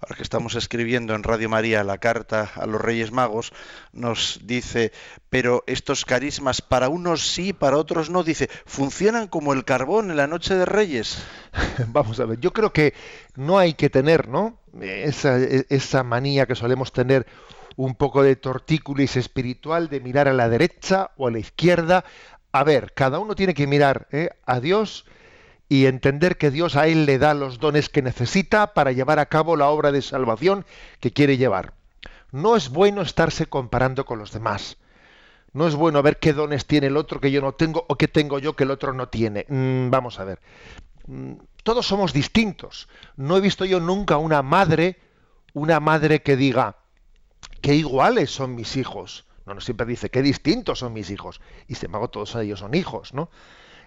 [0.00, 3.52] Ahora que estamos escribiendo en Radio María la carta a los Reyes Magos,
[3.92, 4.92] nos dice,
[5.30, 10.16] pero estos carismas para unos sí, para otros no, dice, funcionan como el carbón en
[10.16, 11.18] la noche de Reyes.
[11.88, 12.94] Vamos a ver, yo creo que
[13.36, 14.58] no hay que tener, ¿no?
[14.80, 17.26] Esa, esa manía que solemos tener
[17.76, 22.04] un poco de tortícolis espiritual, de mirar a la derecha o a la izquierda.
[22.50, 24.30] A ver, cada uno tiene que mirar ¿eh?
[24.46, 25.04] a Dios
[25.68, 29.26] y entender que Dios a él le da los dones que necesita para llevar a
[29.26, 30.64] cabo la obra de salvación
[31.00, 31.74] que quiere llevar.
[32.32, 34.78] No es bueno estarse comparando con los demás.
[35.52, 38.08] No es bueno ver qué dones tiene el otro que yo no tengo o qué
[38.08, 39.46] tengo yo que el otro no tiene.
[39.48, 40.40] Mm, vamos a ver.
[41.06, 42.88] Mm, todos somos distintos.
[43.16, 44.98] No he visto yo nunca una madre,
[45.54, 46.76] una madre que diga
[47.60, 49.26] que iguales son mis hijos.
[49.46, 51.40] No, no siempre dice que distintos son mis hijos.
[51.66, 53.30] Y sin embargo todos ellos son hijos, ¿no?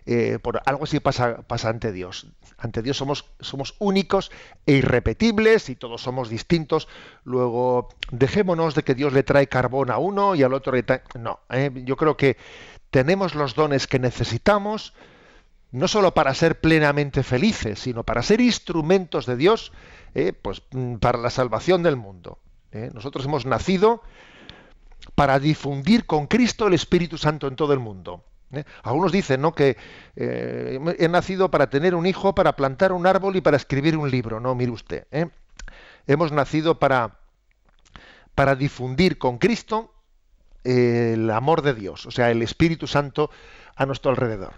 [0.06, 2.28] Eh, por algo así pasa, pasa ante Dios.
[2.58, 4.32] Ante Dios somos, somos únicos
[4.66, 6.88] e irrepetibles y todos somos distintos.
[7.24, 11.04] Luego, dejémonos de que Dios le trae carbón a uno y al otro le trae...
[11.20, 12.38] No, eh, yo creo que
[12.90, 14.94] tenemos los dones que necesitamos,
[15.72, 19.72] no solo para ser plenamente felices, sino para ser instrumentos de Dios
[20.16, 22.40] eh, pues, mm, para la salvación del mundo.
[22.94, 24.02] Nosotros hemos nacido
[25.14, 28.24] para difundir con Cristo el Espíritu Santo en todo el mundo.
[28.54, 28.64] ¿Eh?
[28.84, 29.54] Algunos dicen ¿no?
[29.54, 29.78] que
[30.16, 34.10] eh, he nacido para tener un hijo, para plantar un árbol y para escribir un
[34.10, 34.40] libro.
[34.40, 35.08] No, mire usted.
[35.12, 35.28] ¿eh?
[36.08, 37.20] Hemos nacido para,
[38.36, 39.94] para difundir con Cristo
[40.64, 43.32] el amor de Dios, o sea, el Espíritu Santo
[43.76, 44.54] a nuestro alrededor.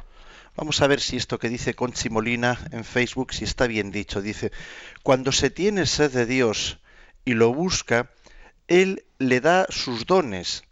[0.55, 4.21] Vamos a ver si esto que dice Conchi Molina en Facebook, si está bien dicho.
[4.21, 4.51] Dice,
[5.01, 6.79] cuando se tiene sed de Dios
[7.25, 8.11] y lo busca,
[8.67, 10.63] Él le da sus dones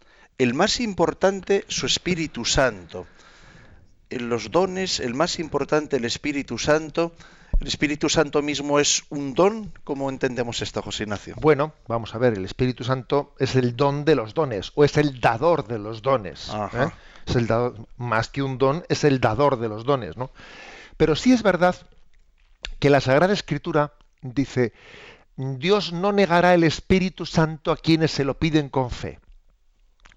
[0.42, 3.06] el más importante, su Espíritu Santo.
[4.10, 7.12] En los dones, el más importante, el Espíritu Santo.
[7.60, 9.72] ¿El Espíritu Santo mismo es un don?
[9.84, 11.36] ¿Cómo entendemos esto, José Ignacio?
[11.40, 14.96] Bueno, vamos a ver, el Espíritu Santo es el don de los dones, o es
[14.96, 16.50] el dador de los dones.
[16.74, 16.90] ¿eh?
[17.26, 20.32] Es el dador, más que un don, es el dador de los dones, ¿no?
[20.96, 21.76] Pero sí es verdad
[22.80, 24.72] que la Sagrada Escritura dice,
[25.36, 29.20] Dios no negará el Espíritu Santo a quienes se lo piden con fe.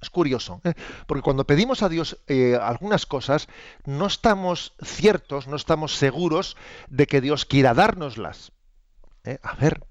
[0.05, 0.75] Es curioso, ¿eh?
[1.07, 3.47] porque cuando pedimos a Dios eh, algunas cosas,
[3.85, 6.55] no estamos ciertos, no estamos seguros
[6.89, 8.51] de que Dios quiera dárnoslas.
[9.23, 9.39] ¿eh?
[9.41, 9.87] A ver,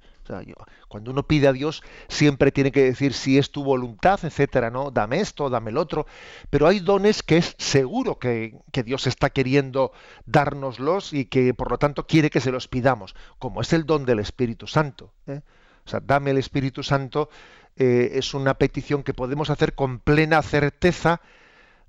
[0.86, 4.92] cuando uno pide a Dios, siempre tiene que decir si es tu voluntad, etcétera, ¿no?
[4.92, 6.06] Dame esto, dame el otro.
[6.48, 9.90] Pero hay dones que es seguro que, Dios está queriendo
[10.26, 14.04] dárnoslos y que por lo tanto quiere que se los pidamos, como es el don
[14.04, 15.12] del Espíritu Santo.
[15.26, 17.28] O sea, dame el Espíritu Santo
[17.76, 21.20] eh, es una petición que podemos hacer con plena certeza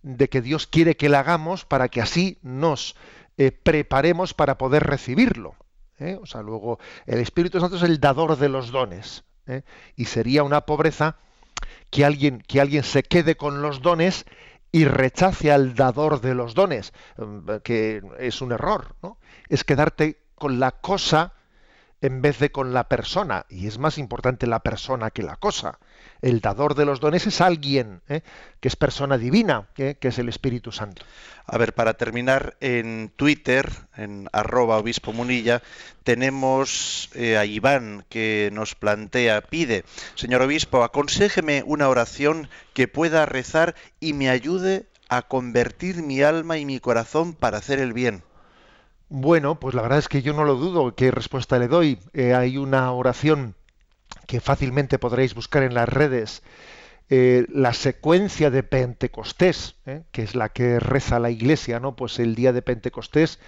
[0.01, 2.95] de que Dios quiere que la hagamos para que así nos
[3.37, 5.55] eh, preparemos para poder recibirlo.
[5.99, 6.17] ¿eh?
[6.21, 9.23] O sea, luego el Espíritu Santo es el dador de los dones.
[9.95, 11.17] Y sería una pobreza
[11.91, 14.25] que alguien, que alguien se quede con los dones
[14.71, 16.93] y rechace al dador de los dones,
[17.63, 19.19] que es un error, ¿no?
[19.47, 21.33] Es quedarte con la cosa
[22.05, 25.79] en vez de con la persona, y es más importante la persona que la cosa.
[26.21, 28.21] El dador de los dones es alguien ¿eh?
[28.59, 29.95] que es persona divina, ¿eh?
[29.99, 31.03] que es el Espíritu Santo.
[31.47, 35.63] A ver, para terminar, en Twitter, en arroba obispo munilla,
[36.03, 39.83] tenemos eh, a Iván que nos plantea, pide,
[40.13, 46.57] señor obispo, aconséjeme una oración que pueda rezar y me ayude a convertir mi alma
[46.59, 48.23] y mi corazón para hacer el bien.
[49.09, 50.95] Bueno, pues la verdad es que yo no lo dudo.
[50.95, 51.99] ¿Qué respuesta le doy?
[52.13, 53.55] Eh, hay una oración
[54.27, 56.41] que fácilmente podréis buscar en las redes.
[57.09, 60.03] Eh, la secuencia de Pentecostés, ¿eh?
[60.11, 61.95] que es la que reza la Iglesia, ¿no?
[61.95, 63.39] Pues el día de Pentecostés,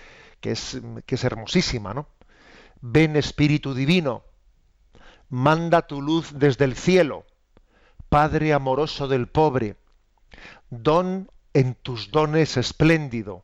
[0.42, 2.08] que es, que es hermosísima, ¿no?
[2.82, 4.24] Ven Espíritu Divino,
[5.30, 7.26] manda tu luz desde el cielo,
[8.10, 9.76] Padre amoroso del pobre,
[10.70, 13.44] don en tus dones espléndido,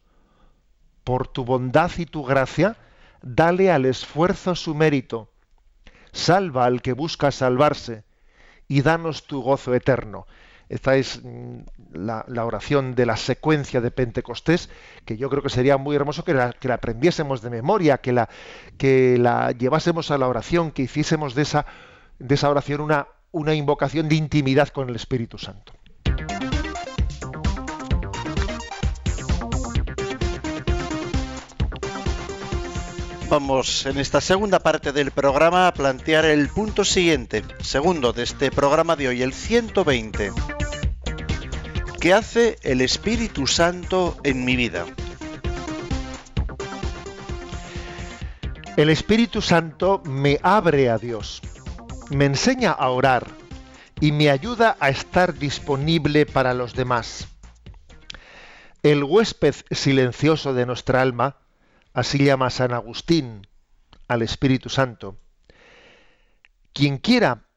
[1.11, 2.77] por tu bondad y tu gracia,
[3.21, 5.27] dale al esfuerzo su mérito.
[6.13, 8.05] Salva al que busca salvarse
[8.69, 10.25] y danos tu gozo eterno.
[10.69, 14.69] Esta es mm, la, oración de la secuencia de Pentecostés,
[15.03, 18.29] que yo creo que sería muy hermoso que la, que aprendiésemos de memoria, que la,
[18.77, 21.65] que la llevásemos a la oración, que hiciésemos de esa,
[22.19, 25.73] de esa oración una, una invocación de intimidad con el Espíritu Santo.
[33.31, 38.51] Vamos en esta segunda parte del programa a plantear el punto siguiente, segundo de este
[38.51, 40.33] programa de hoy, el 120.
[42.01, 44.85] ¿Qué hace el Espíritu Santo en mi vida?
[48.75, 51.41] El Espíritu Santo me abre a Dios,
[52.09, 53.27] me enseña a orar
[54.01, 57.29] y me ayuda a estar disponible para los demás.
[58.83, 61.37] El huésped silencioso de nuestra alma
[61.93, 63.47] Así llama San Agustín
[64.07, 65.17] al Espíritu Santo.
[66.73, 67.47] Quien quiera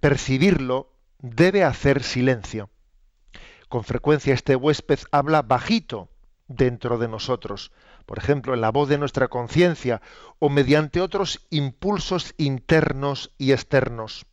[0.00, 2.70] percibirlo debe hacer silencio.
[3.68, 6.08] Con frecuencia este huésped habla bajito
[6.48, 7.72] dentro de nosotros,
[8.06, 10.00] por ejemplo, en la voz de nuestra conciencia
[10.38, 14.26] o mediante otros impulsos internos y externos.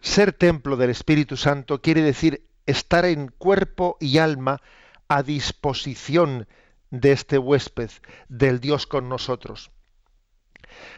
[0.00, 4.62] Ser templo del Espíritu Santo quiere decir estar en cuerpo y alma
[5.08, 6.46] a disposición
[6.90, 7.90] de este huésped,
[8.28, 9.70] del Dios con nosotros.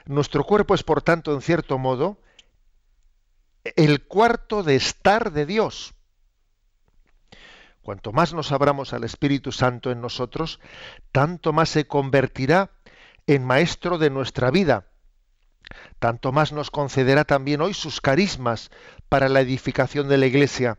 [0.05, 2.21] Nuestro cuerpo es, por tanto, en cierto modo,
[3.77, 5.95] el cuarto de estar de Dios.
[7.83, 10.61] Cuanto más nos abramos al Espíritu Santo en nosotros,
[11.13, 12.71] tanto más se convertirá
[13.27, 14.87] en maestro de nuestra vida,
[15.99, 18.71] tanto más nos concederá también hoy sus carismas
[19.09, 20.79] para la edificación de la Iglesia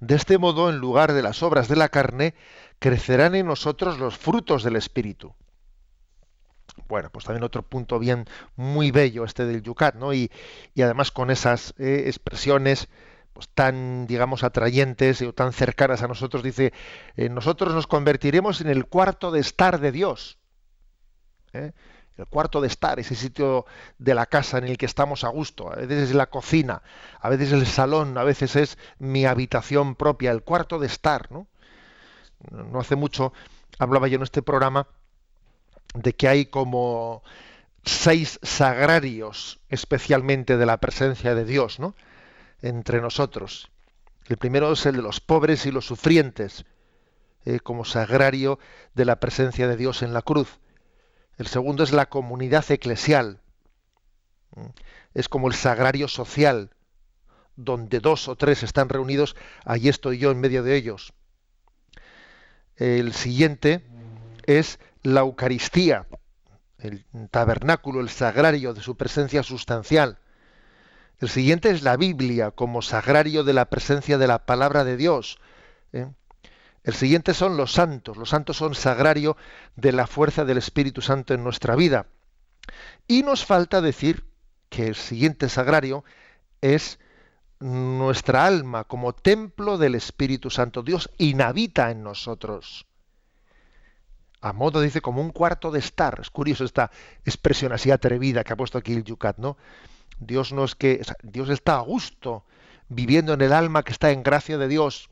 [0.00, 2.34] de este modo, en lugar de las obras de la carne,
[2.78, 5.34] crecerán en nosotros los frutos del Espíritu.
[6.88, 8.26] Bueno, pues también otro punto bien
[8.56, 10.12] muy bello este del Yucat, ¿no?
[10.12, 10.30] Y,
[10.76, 12.88] además con esas eh, expresiones
[13.32, 16.72] pues tan, digamos, atrayentes o tan cercanas a nosotros, dice,
[17.16, 20.38] eh, nosotros nos convertiremos en el cuarto de estar de Dios.
[21.52, 21.72] ¿eh?
[22.16, 23.66] El cuarto de estar, ese sitio
[23.98, 25.72] de la casa en el que estamos a gusto.
[25.72, 26.82] A veces es la cocina,
[27.20, 31.30] a veces es el salón, a veces es mi habitación propia, el cuarto de estar.
[31.32, 31.46] ¿no?
[32.50, 33.32] no hace mucho
[33.78, 34.86] hablaba yo en este programa
[35.94, 37.22] de que hay como
[37.84, 41.94] seis sagrarios especialmente de la presencia de Dios ¿no?
[42.62, 43.70] entre nosotros.
[44.26, 46.64] El primero es el de los pobres y los sufrientes,
[47.44, 48.58] eh, como sagrario
[48.94, 50.58] de la presencia de Dios en la cruz.
[51.38, 53.40] El segundo es la comunidad eclesial.
[55.14, 56.70] Es como el sagrario social,
[57.56, 61.12] donde dos o tres están reunidos, allí estoy yo en medio de ellos.
[62.76, 63.82] El siguiente
[64.46, 66.06] es la Eucaristía,
[66.78, 70.18] el tabernáculo, el sagrario de su presencia sustancial.
[71.20, 75.38] El siguiente es la Biblia como sagrario de la presencia de la palabra de Dios.
[75.92, 76.08] ¿eh?
[76.84, 78.16] El siguiente son los santos.
[78.16, 79.36] Los santos son sagrario
[79.74, 82.06] de la fuerza del Espíritu Santo en nuestra vida.
[83.08, 84.24] Y nos falta decir
[84.68, 86.04] que el siguiente sagrario
[86.60, 86.98] es
[87.58, 90.82] nuestra alma como templo del Espíritu Santo.
[90.82, 92.86] Dios inhabita en nosotros.
[94.42, 96.18] A modo, dice, como un cuarto de estar.
[96.20, 96.90] Es curioso esta
[97.24, 99.56] expresión así atrevida que ha puesto aquí el Yucat, ¿no?
[100.18, 101.00] Dios no es que.
[101.22, 102.44] Dios está a gusto
[102.90, 105.08] viviendo en el alma que está en gracia de Dios,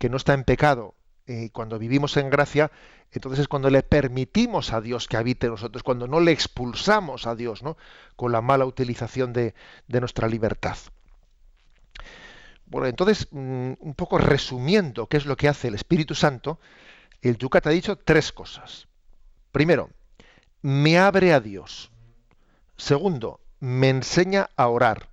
[0.00, 0.94] que no está en pecado.
[1.26, 2.72] Y cuando vivimos en gracia,
[3.12, 7.26] entonces es cuando le permitimos a Dios que habite en nosotros, cuando no le expulsamos
[7.26, 7.76] a Dios, ¿no?
[8.16, 9.54] Con la mala utilización de,
[9.86, 10.78] de nuestra libertad.
[12.64, 16.58] Bueno, entonces, mm, un poco resumiendo qué es lo que hace el Espíritu Santo,
[17.20, 18.88] el Yucat ha dicho tres cosas.
[19.52, 19.90] Primero,
[20.62, 21.90] me abre a Dios.
[22.78, 25.10] Segundo, me enseña a orar.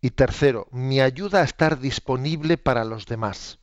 [0.00, 3.58] Y tercero, me ayuda a estar disponible para los demás.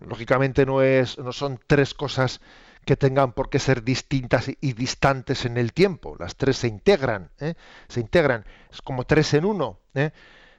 [0.00, 2.40] Lógicamente no, es, no son tres cosas
[2.84, 6.16] que tengan por qué ser distintas y distantes en el tiempo.
[6.18, 7.54] Las tres se integran, ¿eh?
[7.88, 8.44] se integran.
[8.70, 9.78] Es como tres en uno.
[9.94, 10.12] ¿eh?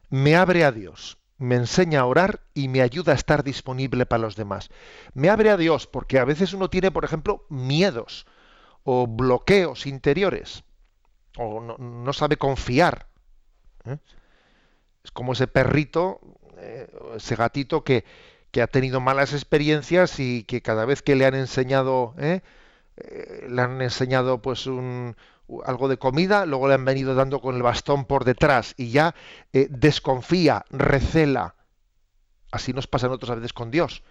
[0.10, 4.22] Me abre a Dios, me enseña a orar y me ayuda a estar disponible para
[4.22, 4.70] los demás.
[5.14, 8.28] Me abre a Dios porque a veces uno tiene, por ejemplo, miedos
[8.84, 10.64] o bloqueos interiores
[11.38, 13.08] o no, sabe confiar.
[13.86, 13.98] ¿eh?
[15.04, 16.20] Es como ese perrito,
[17.16, 18.06] ese gatito que,
[18.52, 22.42] que ha tenido malas experiencias y que cada vez que le han enseñado, ¿eh?
[22.98, 25.16] Eh, le han enseñado pues un,
[25.66, 29.16] algo de comida, luego le han venido dando con el bastón por detrás y ya
[29.54, 31.56] eh, desconfía, recela.
[32.52, 34.04] Así nos pasa otras veces con Dios,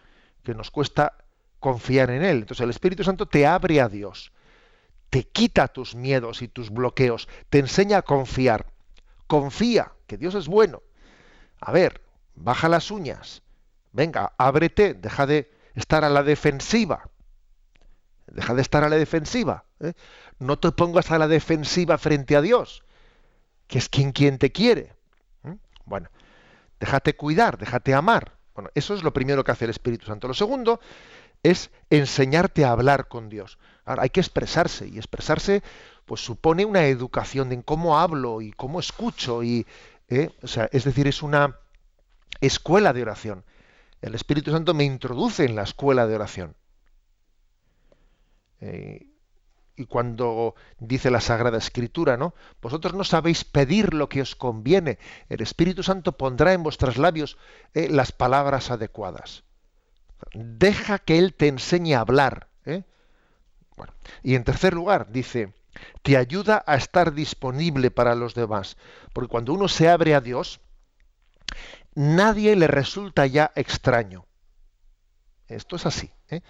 [0.42, 1.14] que nos cuesta
[1.58, 2.38] confiar en Él.
[2.38, 4.32] Entonces el Espíritu Santo te abre a Dios,
[5.10, 8.66] te quita tus miedos y tus bloqueos, te enseña a confiar.
[9.26, 10.82] Confía, que Dios es bueno.
[11.60, 12.02] A ver,
[12.34, 13.42] baja las uñas,
[13.92, 17.08] Venga, ábrete, deja de estar a la defensiva.
[18.26, 19.64] Deja de estar a la defensiva.
[19.80, 19.94] ¿eh?
[20.38, 22.84] No te pongas a la defensiva frente a Dios,
[23.66, 24.94] que es quien, quien te quiere.
[25.44, 25.56] ¿eh?
[25.84, 26.08] Bueno,
[26.78, 28.36] déjate cuidar, déjate amar.
[28.54, 30.28] Bueno, eso es lo primero que hace el Espíritu Santo.
[30.28, 30.80] Lo segundo
[31.42, 33.58] es enseñarte a hablar con Dios.
[33.84, 35.62] Ahora, hay que expresarse y expresarse
[36.04, 39.66] pues supone una educación en cómo hablo y cómo escucho y
[40.08, 40.30] ¿eh?
[40.42, 41.56] o sea, es decir, es una
[42.40, 43.44] escuela de oración
[44.00, 46.56] el Espíritu Santo me introduce en la escuela de oración.
[48.60, 49.06] Eh,
[49.76, 52.34] y cuando dice la Sagrada Escritura, ¿no?
[52.60, 54.98] Vosotros no sabéis pedir lo que os conviene.
[55.28, 57.38] El Espíritu Santo pondrá en vuestros labios
[57.72, 59.44] eh, las palabras adecuadas.
[60.34, 62.48] Deja que Él te enseñe a hablar.
[62.66, 62.84] ¿eh?
[64.22, 65.54] y en tercer lugar, dice,
[66.02, 68.76] te ayuda a estar disponible para los demás.
[69.14, 70.60] Porque cuando uno se abre a Dios,
[72.00, 74.26] nadie le resulta ya extraño.
[75.46, 76.10] Esto es así.
[76.30, 76.40] ¿eh?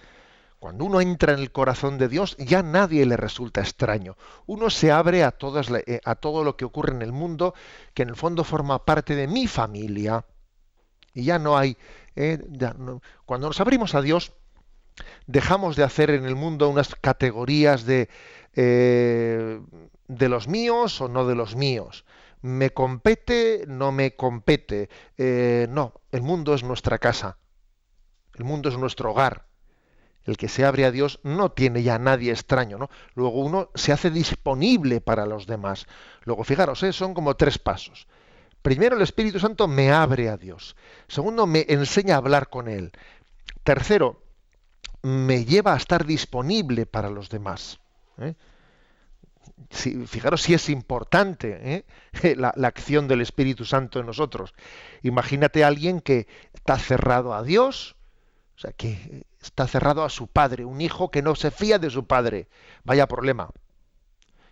[0.61, 4.16] Cuando uno entra en el corazón de Dios, ya nadie le resulta extraño.
[4.46, 5.34] Uno se abre a,
[5.86, 7.55] eh, a todo lo que ocurre en el mundo,
[7.94, 10.24] que en el fondo forma parte de mi familia.
[11.14, 11.76] Y ya no hay...
[12.14, 12.38] ¿eh?
[13.26, 14.32] cuando nos abrimos a Dios,
[15.26, 18.09] dejamos de hacer en el mundo unas categorías de,
[18.55, 22.05] de los míos o no de los míos
[22.43, 24.88] me compete, no me compete.
[25.16, 27.38] Eh, no, el mundo es nuestra casa,
[28.34, 29.47] el mundo es nuestro hogar.
[30.24, 32.91] El que se abre a Dios no tiene ya nadie extraño, ¿no?
[33.14, 35.86] Luego uno se hace disponible para los demás.
[36.24, 36.93] Luego, fijaros, ¿eh?
[36.93, 38.07] son como tres pasos.
[38.62, 40.76] Primero, el Espíritu Santo me abre a Dios.
[41.09, 42.93] Segundo, me enseña a hablar con Él.
[43.64, 44.22] Tercero,
[45.03, 47.80] me lleva a estar disponible para los demás.
[48.18, 48.34] ¿eh?
[49.70, 51.84] Fijaros si es importante
[52.22, 52.34] ¿eh?
[52.36, 54.55] la, acción del Espíritu Santo en nosotros.
[55.03, 57.97] Imagínate a alguien que está cerrado a Dios,
[58.57, 61.91] o sea, que está cerrado a su padre, un hijo que no se fía de
[61.91, 62.49] su padre.
[62.84, 63.51] Vaya problema.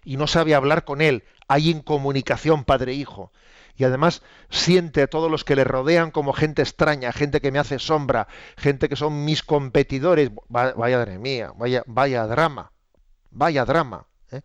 [0.05, 1.25] Y no sabe hablar con él.
[1.49, 3.33] Hay incomunicación padre-hijo.
[3.77, 7.59] Y además siente a todos los que le rodean como gente extraña, gente que me
[7.59, 8.27] hace sombra,
[8.57, 10.31] gente que son mis competidores.
[10.49, 12.73] Vaya, madre mía, vaya, vaya drama.
[13.31, 14.07] Vaya drama.
[14.33, 14.41] ¿eh?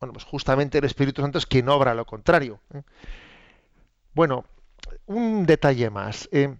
[0.00, 2.60] Bueno, pues justamente el Espíritu Santo es quien obra lo contrario.
[2.72, 2.82] ¿eh?
[4.14, 4.46] Bueno,
[5.06, 6.28] un detalle más.
[6.32, 6.56] ¿eh?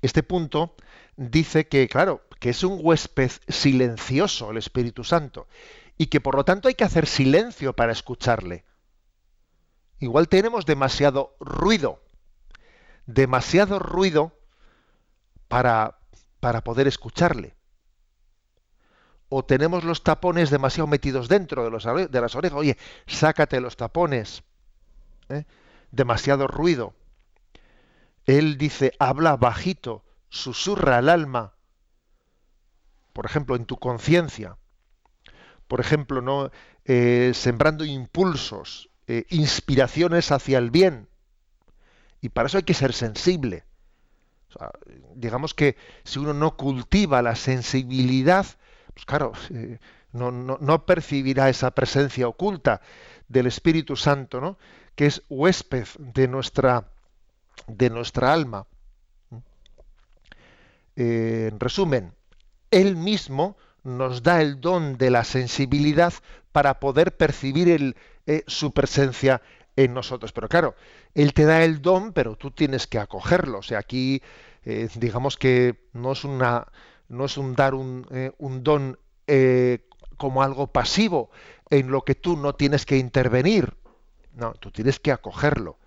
[0.00, 0.74] este punto
[1.16, 5.48] dice que, claro, que es un huésped silencioso el Espíritu Santo
[5.98, 8.64] y que por lo tanto hay que hacer silencio para escucharle.
[9.98, 12.00] Igual tenemos demasiado ruido,
[13.06, 14.38] demasiado ruido
[15.48, 15.98] para,
[16.38, 17.56] para poder escucharle.
[19.34, 22.58] O tenemos los tapones demasiado metidos dentro de, los, de las orejas.
[22.58, 22.76] Oye,
[23.06, 24.42] sácate los tapones.
[25.30, 25.44] ¿eh?
[25.90, 26.92] Demasiado ruido.
[28.26, 31.54] Él dice, habla bajito, susurra al alma.
[33.14, 34.58] Por ejemplo, en tu conciencia.
[35.66, 36.50] Por ejemplo, no
[36.84, 41.08] eh, sembrando impulsos, eh, inspiraciones hacia el bien.
[42.20, 43.64] Y para eso hay que ser sensible.
[45.14, 48.44] digamos que si uno no cultiva la sensibilidad,
[48.94, 49.78] pues claro, eh,
[50.12, 52.82] no, no, percibirá esa presencia oculta
[53.28, 54.58] del Espíritu Santo, ¿no?
[54.94, 56.88] que es huésped de nuestra,
[57.66, 58.66] de nuestra alma.
[60.96, 62.12] Eh, en resumen,
[62.70, 66.12] Él mismo nos da el don de la sensibilidad
[66.52, 69.40] para poder percibir el, eh, su presencia
[69.76, 70.32] en nosotros.
[70.32, 70.74] Pero claro,
[71.14, 73.58] Él te da el don, pero tú tienes que acogerlo.
[73.58, 74.22] O sea, aquí
[74.94, 76.68] digamos que no es una
[77.12, 79.86] no es un dar un, eh, don eh,
[80.16, 81.30] como algo pasivo
[81.68, 83.76] en lo que tú no tienes que intervenir.
[84.32, 85.78] No, tú tienes que acogerlo.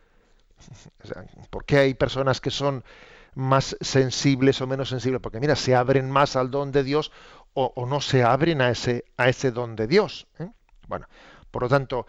[1.49, 2.83] ¿Por qué hay personas que son
[3.33, 5.19] más sensibles o menos sensibles?
[5.19, 7.11] Porque mira, se abren más al don de Dios
[7.55, 10.27] o, no se abren a ese, a ese don de Dios.
[10.39, 10.49] ¿eh?
[10.87, 11.07] Bueno,
[11.49, 12.05] por lo tanto,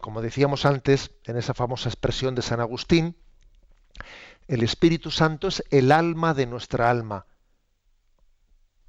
[0.00, 3.16] como decíamos antes, en esa famosa expresión de San Agustín,
[4.48, 7.26] el Espíritu Santo es el alma de nuestra alma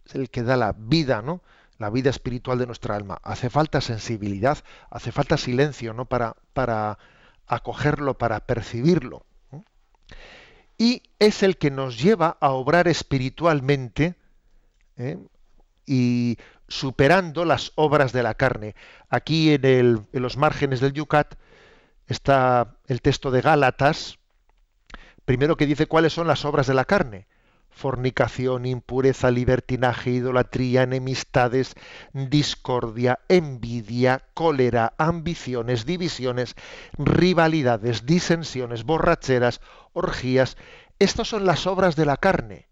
[0.09, 1.41] es el que da la vida, ¿no?
[1.77, 3.19] La vida espiritual de nuestra alma.
[3.23, 4.57] Hace falta sensibilidad,
[4.89, 6.05] hace falta silencio, ¿no?
[6.05, 6.97] Para, para
[7.47, 9.25] acogerlo, para percibirlo.
[10.77, 14.15] Y es el que nos lleva a obrar espiritualmente
[14.97, 15.17] ¿eh?
[15.85, 16.37] y
[16.69, 18.75] superando las obras de la carne.
[19.09, 21.35] Aquí en, el, en los márgenes del Yucat
[22.07, 24.19] está el texto de Gálatas,
[25.25, 27.27] primero que dice cuáles son las obras de la carne
[27.79, 31.75] fornicación, impureza, libertinaje, idolatría, enemistades,
[32.11, 36.55] discordia, envidia, cólera, ambiciones, divisiones,
[36.97, 39.61] rivalidades, disensiones, borracheras,
[39.93, 40.57] orgías.
[40.99, 42.67] Estas son las obras de la carne.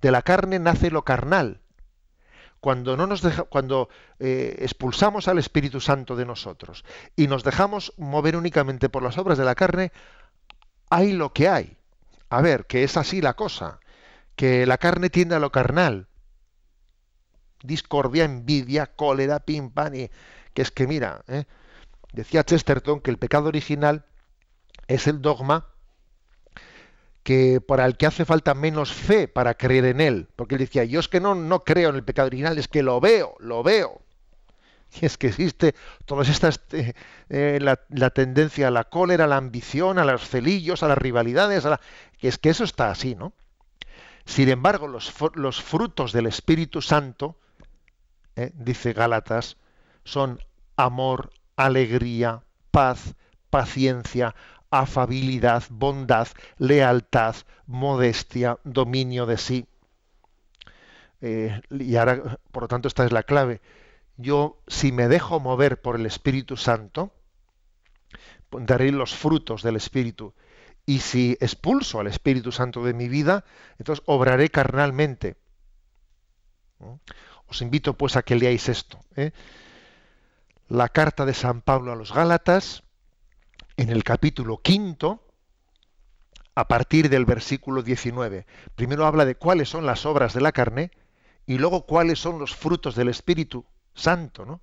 [0.00, 1.60] De la carne nace lo carnal.
[2.60, 6.84] Cuando, no nos deja, cuando eh, expulsamos al Espíritu Santo de nosotros
[7.14, 9.92] y nos dejamos mover únicamente por las obras de la carne,
[10.88, 11.76] hay lo que hay.
[12.30, 13.80] A ver, que es así la cosa
[14.36, 16.08] que la carne tiende a lo carnal.
[17.62, 20.10] Discordia, envidia, cólera, pim, y
[20.54, 21.44] que es que mira, ¿eh?
[22.12, 24.06] decía Chesterton que el pecado original
[24.88, 25.66] es el dogma
[27.22, 30.28] que para el que hace falta menos fe para creer en él.
[30.36, 32.82] Porque él decía, yo es que no, no creo en el pecado original, es que
[32.82, 34.00] lo veo, lo veo.
[35.00, 35.74] Y es que existe
[36.04, 36.94] todas estas, eh,
[37.28, 41.64] eh, la, tendencia a la cólera, a la ambición, a los celillos, a las rivalidades,
[41.64, 41.80] a
[42.18, 43.32] que es que eso está así, ¿no?
[44.30, 47.36] Sin embargo, los, frutos del Espíritu Santo,
[48.36, 49.56] eh, dice Gálatas,
[50.04, 50.38] son
[50.76, 53.16] amor, alegría, paz,
[53.50, 54.36] paciencia,
[54.70, 56.28] afabilidad, bondad,
[56.58, 57.34] lealtad,
[57.66, 59.66] modestia, dominio de sí.
[61.22, 63.60] Eh, y ahora, por lo tanto, esta es la clave.
[64.16, 67.12] Yo, si me dejo mover por el Espíritu Santo,
[68.52, 70.34] daré los frutos del Espíritu.
[70.90, 73.44] Y si expulso al Espíritu Santo de mi vida,
[73.78, 75.36] entonces obraré carnalmente.
[77.46, 78.98] Os invito pues a que leáis esto.
[79.14, 79.30] ¿eh?
[80.66, 82.82] La carta de San Pablo a los Gálatas,
[83.76, 85.28] en el capítulo quinto,
[86.56, 88.44] a partir del versículo 19.
[88.74, 90.90] Primero habla de cuáles son las obras de la carne
[91.46, 93.64] y luego cuáles son los frutos del Espíritu
[93.94, 94.44] Santo.
[94.44, 94.60] ¿no?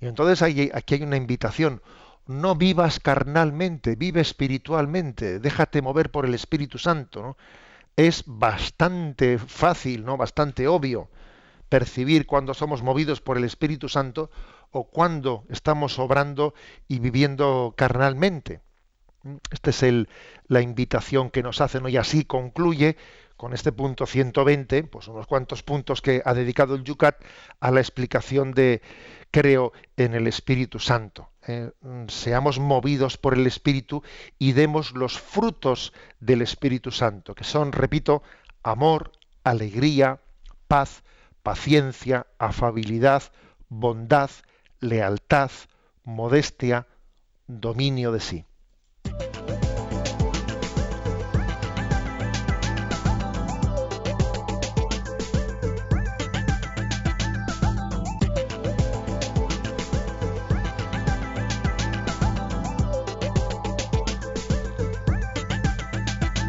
[0.00, 1.82] Y entonces aquí hay una invitación
[2.26, 7.36] no vivas carnalmente, vive espiritualmente, déjate mover por el Espíritu Santo.
[7.96, 10.16] Es bastante fácil, ¿no?
[10.16, 11.08] bastante obvio
[11.70, 14.30] percibir cuando somos movidos por el Espíritu Santo
[14.72, 16.52] o cuando estamos obrando
[16.88, 18.60] y viviendo carnalmente.
[19.50, 20.06] Esta es
[20.48, 22.96] la invitación que nos hacen y así concluye
[23.36, 27.16] con este punto 120, pues unos cuantos puntos que ha dedicado el Yucat
[27.60, 28.82] a la explicación de
[29.30, 31.30] creo en el Espíritu Santo.
[31.50, 31.72] Eh,
[32.06, 34.04] seamos movidos por el Espíritu
[34.38, 38.22] y demos los frutos del Espíritu Santo, que son, repito,
[38.62, 39.10] amor,
[39.42, 40.20] alegría,
[40.68, 41.02] paz,
[41.42, 43.24] paciencia, afabilidad,
[43.68, 44.30] bondad,
[44.78, 45.50] lealtad,
[46.04, 46.86] modestia,
[47.48, 48.44] dominio de sí.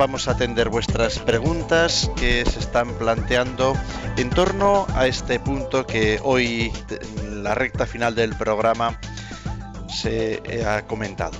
[0.02, 3.76] Vamos a atender vuestras preguntas que se están planteando
[4.18, 6.74] en torno a este punto que hoy,
[7.20, 8.99] en la recta final del programa,
[9.88, 11.38] se ha comentado.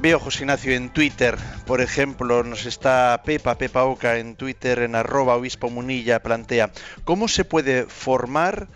[0.00, 4.96] Veo José Ignacio en Twitter, por ejemplo, nos está Pepa, Pepa Oca en Twitter, en
[4.96, 6.72] arroba obispo munilla, plantea,
[7.04, 8.66] ¿cómo se puede formar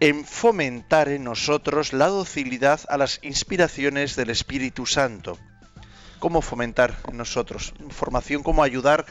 [0.00, 5.36] en fomentar en nosotros la docilidad a las inspiraciones del Espíritu Santo?
[6.20, 7.74] ¿Cómo fomentar en nosotros?
[7.88, 9.06] Formación, cómo ayudar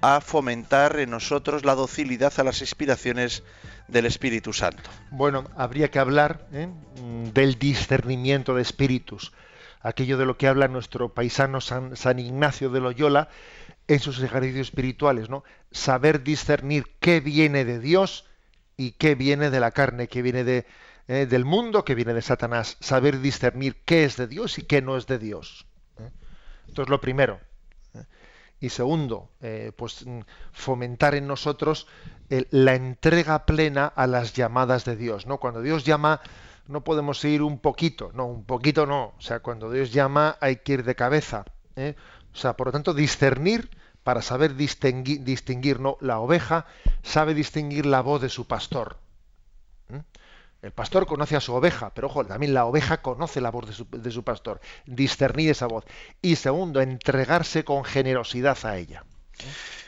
[0.00, 3.42] a fomentar en nosotros la docilidad a las inspiraciones
[3.88, 4.88] del Espíritu Santo.
[5.10, 6.68] Bueno, habría que hablar ¿eh?
[7.34, 9.32] del discernimiento de espíritus
[9.82, 13.28] aquello de lo que habla nuestro paisano San, Ignacio de Loyola
[13.88, 15.44] en sus ejercicios espirituales, ¿no?
[15.70, 18.24] Saber discernir qué viene de Dios
[18.76, 20.66] y qué viene de la carne, qué viene de,
[21.08, 22.76] eh, del mundo, qué viene de Satanás.
[22.80, 25.66] Saber discernir qué es de Dios y qué no es de Dios.
[26.72, 26.74] ¿Eh?
[26.74, 27.40] Esto es lo primero.
[27.94, 28.04] ¿eh?
[28.60, 29.30] Y segundo,
[29.76, 30.20] pues mm,
[30.52, 31.86] fomentar en nosotros
[32.50, 35.26] la entrega plena a las llamadas de Dios.
[35.26, 35.38] ¿no?
[35.38, 36.20] Cuando Dios llama
[36.68, 39.14] no podemos ir un poquito, no, un poquito no.
[39.18, 41.44] O sea, cuando Dios llama hay que ir de cabeza.
[41.76, 41.94] ¿eh?
[42.32, 43.70] O sea, por lo tanto, discernir
[44.02, 46.66] para saber distinguir, distinguir, no, la oveja
[47.02, 48.96] sabe distinguir la voz de su pastor.
[49.90, 50.02] ¿eh?
[50.62, 53.72] El pastor conoce a su oveja, pero ojo, también la oveja conoce la voz de
[53.72, 54.60] su, de su pastor.
[54.86, 55.84] Discernir esa voz.
[56.22, 59.04] Y segundo, entregarse con generosidad a ella.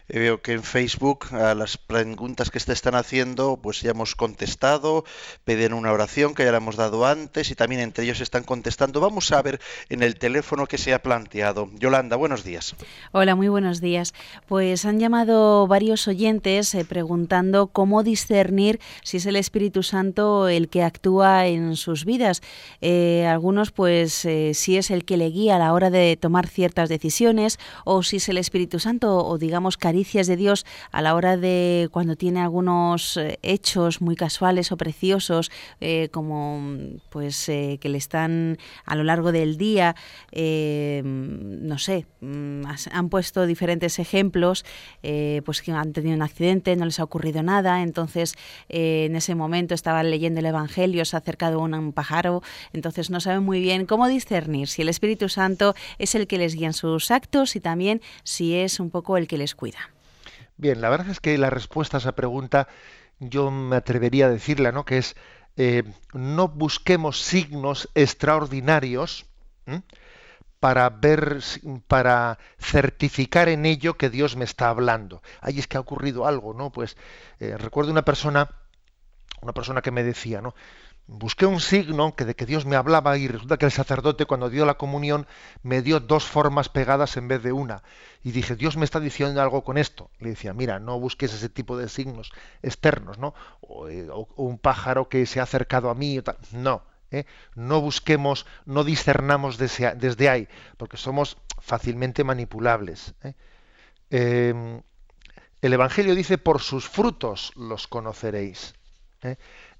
[0.09, 4.15] Eh, veo que en Facebook a las preguntas que se están haciendo, pues ya hemos
[4.15, 5.05] contestado,
[5.45, 9.01] piden una oración que ya la hemos dado antes y también entre ellos están contestando.
[9.01, 11.71] Vamos a ver en el teléfono que se ha planteado.
[11.79, 12.77] Yolanda, buenos días.
[13.13, 14.13] Hola, muy buenos días.
[14.47, 20.69] Pues han llamado varios oyentes eh, preguntando cómo discernir si es el Espíritu Santo el
[20.69, 22.43] que actúa en sus vidas.
[22.83, 26.91] Eh, algunos, pues, si es el que le guía a la hora de tomar ciertas
[26.91, 31.89] decisiones o si es el Espíritu Santo o digamos de Dios a la hora de
[31.93, 36.61] cuando tiene algunos eh, hechos muy casuales o preciosos, eh, como
[37.11, 39.95] pues eh, que le están a lo largo del día,
[40.33, 44.65] no sé, mm, han puesto diferentes ejemplos,
[45.45, 48.35] pues que han tenido un accidente, no les ha ocurrido nada, entonces
[48.69, 52.43] en ese momento estaban leyendo el Evangelio, se ha acercado un, un pájaro,
[52.73, 56.55] entonces no saben muy bien cómo discernir si el Espíritu Santo es el que les
[56.55, 59.84] guía en sus actos y también si es un poco el que les cuida.
[60.57, 62.69] Bien, la verdad es que la respuesta a esa pregunta
[63.19, 64.85] yo me atrevería a decirla, ¿no?
[64.85, 65.17] Que es
[65.57, 69.27] eh, no busquemos signos extraordinarios
[70.61, 71.41] para ver,
[71.89, 75.23] para certificar en ello que Dios me está hablando.
[75.41, 76.73] Ahí es que ha ocurrido algo, ¿no?
[76.73, 76.97] Pues
[77.39, 78.51] eh, recuerdo una persona,
[79.43, 80.55] una persona que me decía, ¿no?
[81.07, 84.51] Busqué un signo que de que Dios me hablaba y resulta que el sacerdote cuando
[84.51, 85.27] dio la comunión
[85.63, 87.83] me dio dos formas pegadas en vez de una.
[88.23, 90.11] Y dije, Dios me está diciendo algo con esto.
[90.19, 92.33] Le decía, mira, no busques ese tipo de signos
[92.63, 93.35] externos, ¿no?
[93.61, 96.23] O, eh, un pájaro que se ha acercado a mí.
[96.53, 97.27] No, ¿eh?
[97.55, 103.15] no busquemos, no discernamos desde, desde, ahí, porque somos fácilmente manipulables.
[103.23, 103.35] ¿eh?
[104.11, 104.83] Em,
[105.61, 108.75] el Evangelio dice, por sus frutos los conoceréis.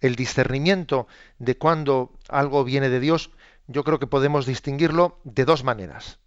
[0.01, 1.07] El discernimiento
[1.39, 3.31] de cuando algo viene de Dios,
[3.67, 6.19] yo creo que podemos distinguirlo de dos maneras.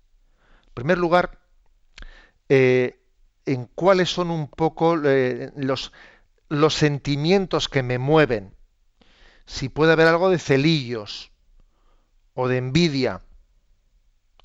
[0.67, 1.39] En primer lugar,
[2.49, 2.99] eh,
[3.45, 5.91] en cuáles son un poco eh, los,
[6.49, 8.53] los sentimientos que me mueven.
[9.45, 11.31] Si puede haber algo de celillos,
[12.33, 13.21] o de envidia,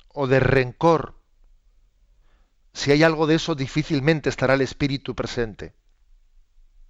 [0.07, 1.15] o de rencor.
[2.73, 5.73] Si hay algo de eso, difícilmente estará el espíritu presente.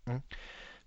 [0.06, 0.18] ¿Mm?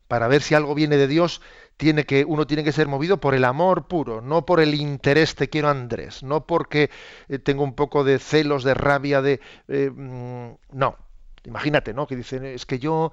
[0.09, 1.41] Para ver si algo viene de Dios,
[1.77, 5.35] tiene que, uno tiene que ser movido por el amor puro, no por el interés
[5.35, 6.91] te quiero Andrés, no porque
[7.29, 9.41] eh, tengo un poco de celos, de rabia, de...
[9.69, 10.97] Eh, mm, no,
[11.45, 12.07] imagínate, ¿no?
[12.07, 13.13] Que dicen, es que yo,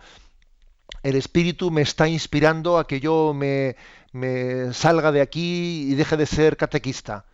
[1.03, 3.75] el Espíritu me está inspirando a que yo me,
[4.13, 7.25] me salga de aquí y deje de ser catequista.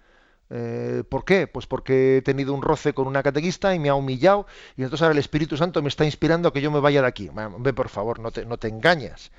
[0.52, 1.46] Eh, ¿Por qué?
[1.46, 5.04] Pues porque he tenido un roce con una catequista y me ha humillado y entonces
[5.04, 7.30] ahora el Espíritu Santo me está inspirando a que yo me vaya de aquí.
[7.60, 9.32] Ve, por favor, no te, no te engañas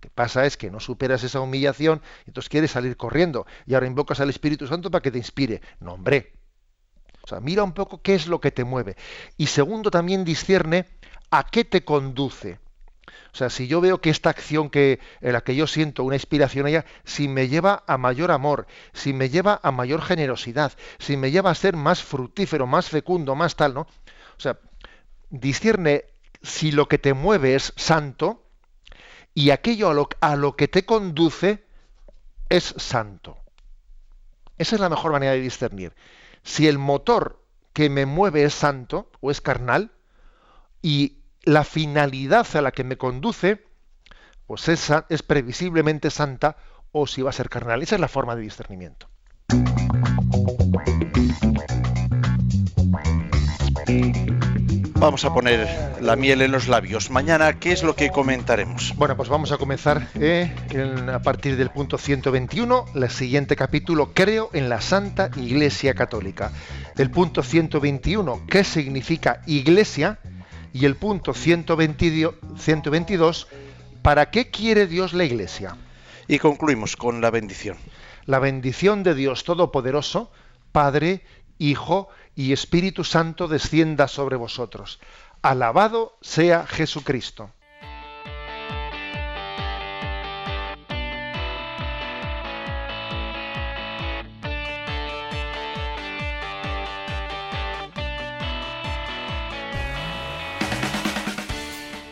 [0.00, 3.86] que pasa es que no superas esa humillación y entonces quieres salir corriendo y ahora
[3.86, 5.60] invocas al Espíritu Santo para que te inspire.
[5.80, 6.32] No, hombre.
[7.22, 8.96] O sea, mira un poco qué es lo que te mueve.
[9.36, 10.86] Y segundo, también discierne
[11.30, 12.60] a qué te conduce.
[13.32, 16.16] O sea, si yo veo que esta acción que, en la que yo siento una
[16.16, 21.16] inspiración allá, si me lleva a mayor amor, si me lleva a mayor generosidad, si
[21.16, 23.80] me lleva a ser más fructífero, más fecundo, más tal, ¿no?
[23.80, 24.58] O sea,
[25.28, 26.04] discierne
[26.42, 28.45] si lo que te mueve es santo,
[29.36, 31.62] y aquello a lo, que te conduce
[32.48, 33.36] es santo.
[34.56, 35.94] Esa es la mejor manera de discernir.
[36.42, 39.90] Si el motor que me mueve es santo o es carnal
[40.80, 43.62] y la finalidad a la que me conduce
[44.46, 46.56] pues es, es previsiblemente santa
[46.90, 47.82] o si va a ser carnal.
[47.82, 49.06] Esa es la forma de discernimiento.
[54.98, 55.68] Vamos a poner
[56.00, 57.10] la miel en los labios.
[57.10, 58.94] Mañana, ¿qué es lo que comentaremos?
[58.96, 60.50] Bueno, pues vamos a comenzar eh,
[61.12, 66.50] a partir del punto 121, el siguiente capítulo, Creo en la Santa Iglesia Católica.
[66.96, 70.18] El punto 121, ¿qué significa Iglesia?
[70.72, 73.48] Y el punto 122,
[74.00, 75.76] ¿para qué quiere Dios la Iglesia?
[76.26, 77.76] Y concluimos con la bendición.
[78.24, 80.32] La bendición de Dios Todopoderoso,
[80.72, 81.22] Padre,
[81.58, 85.00] Hijo y Espíritu Santo descienda sobre vosotros.
[85.42, 87.50] Alabado sea Jesucristo.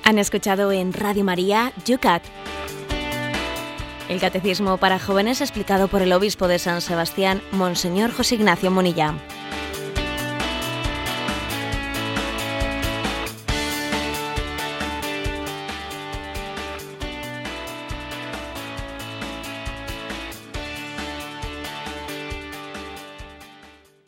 [0.06, 2.22] Han escuchado en Radio María Yucat.
[4.08, 9.14] El Catecismo para Jóvenes explicado por el Obispo de San Sebastián, Monseñor José Ignacio Monilla.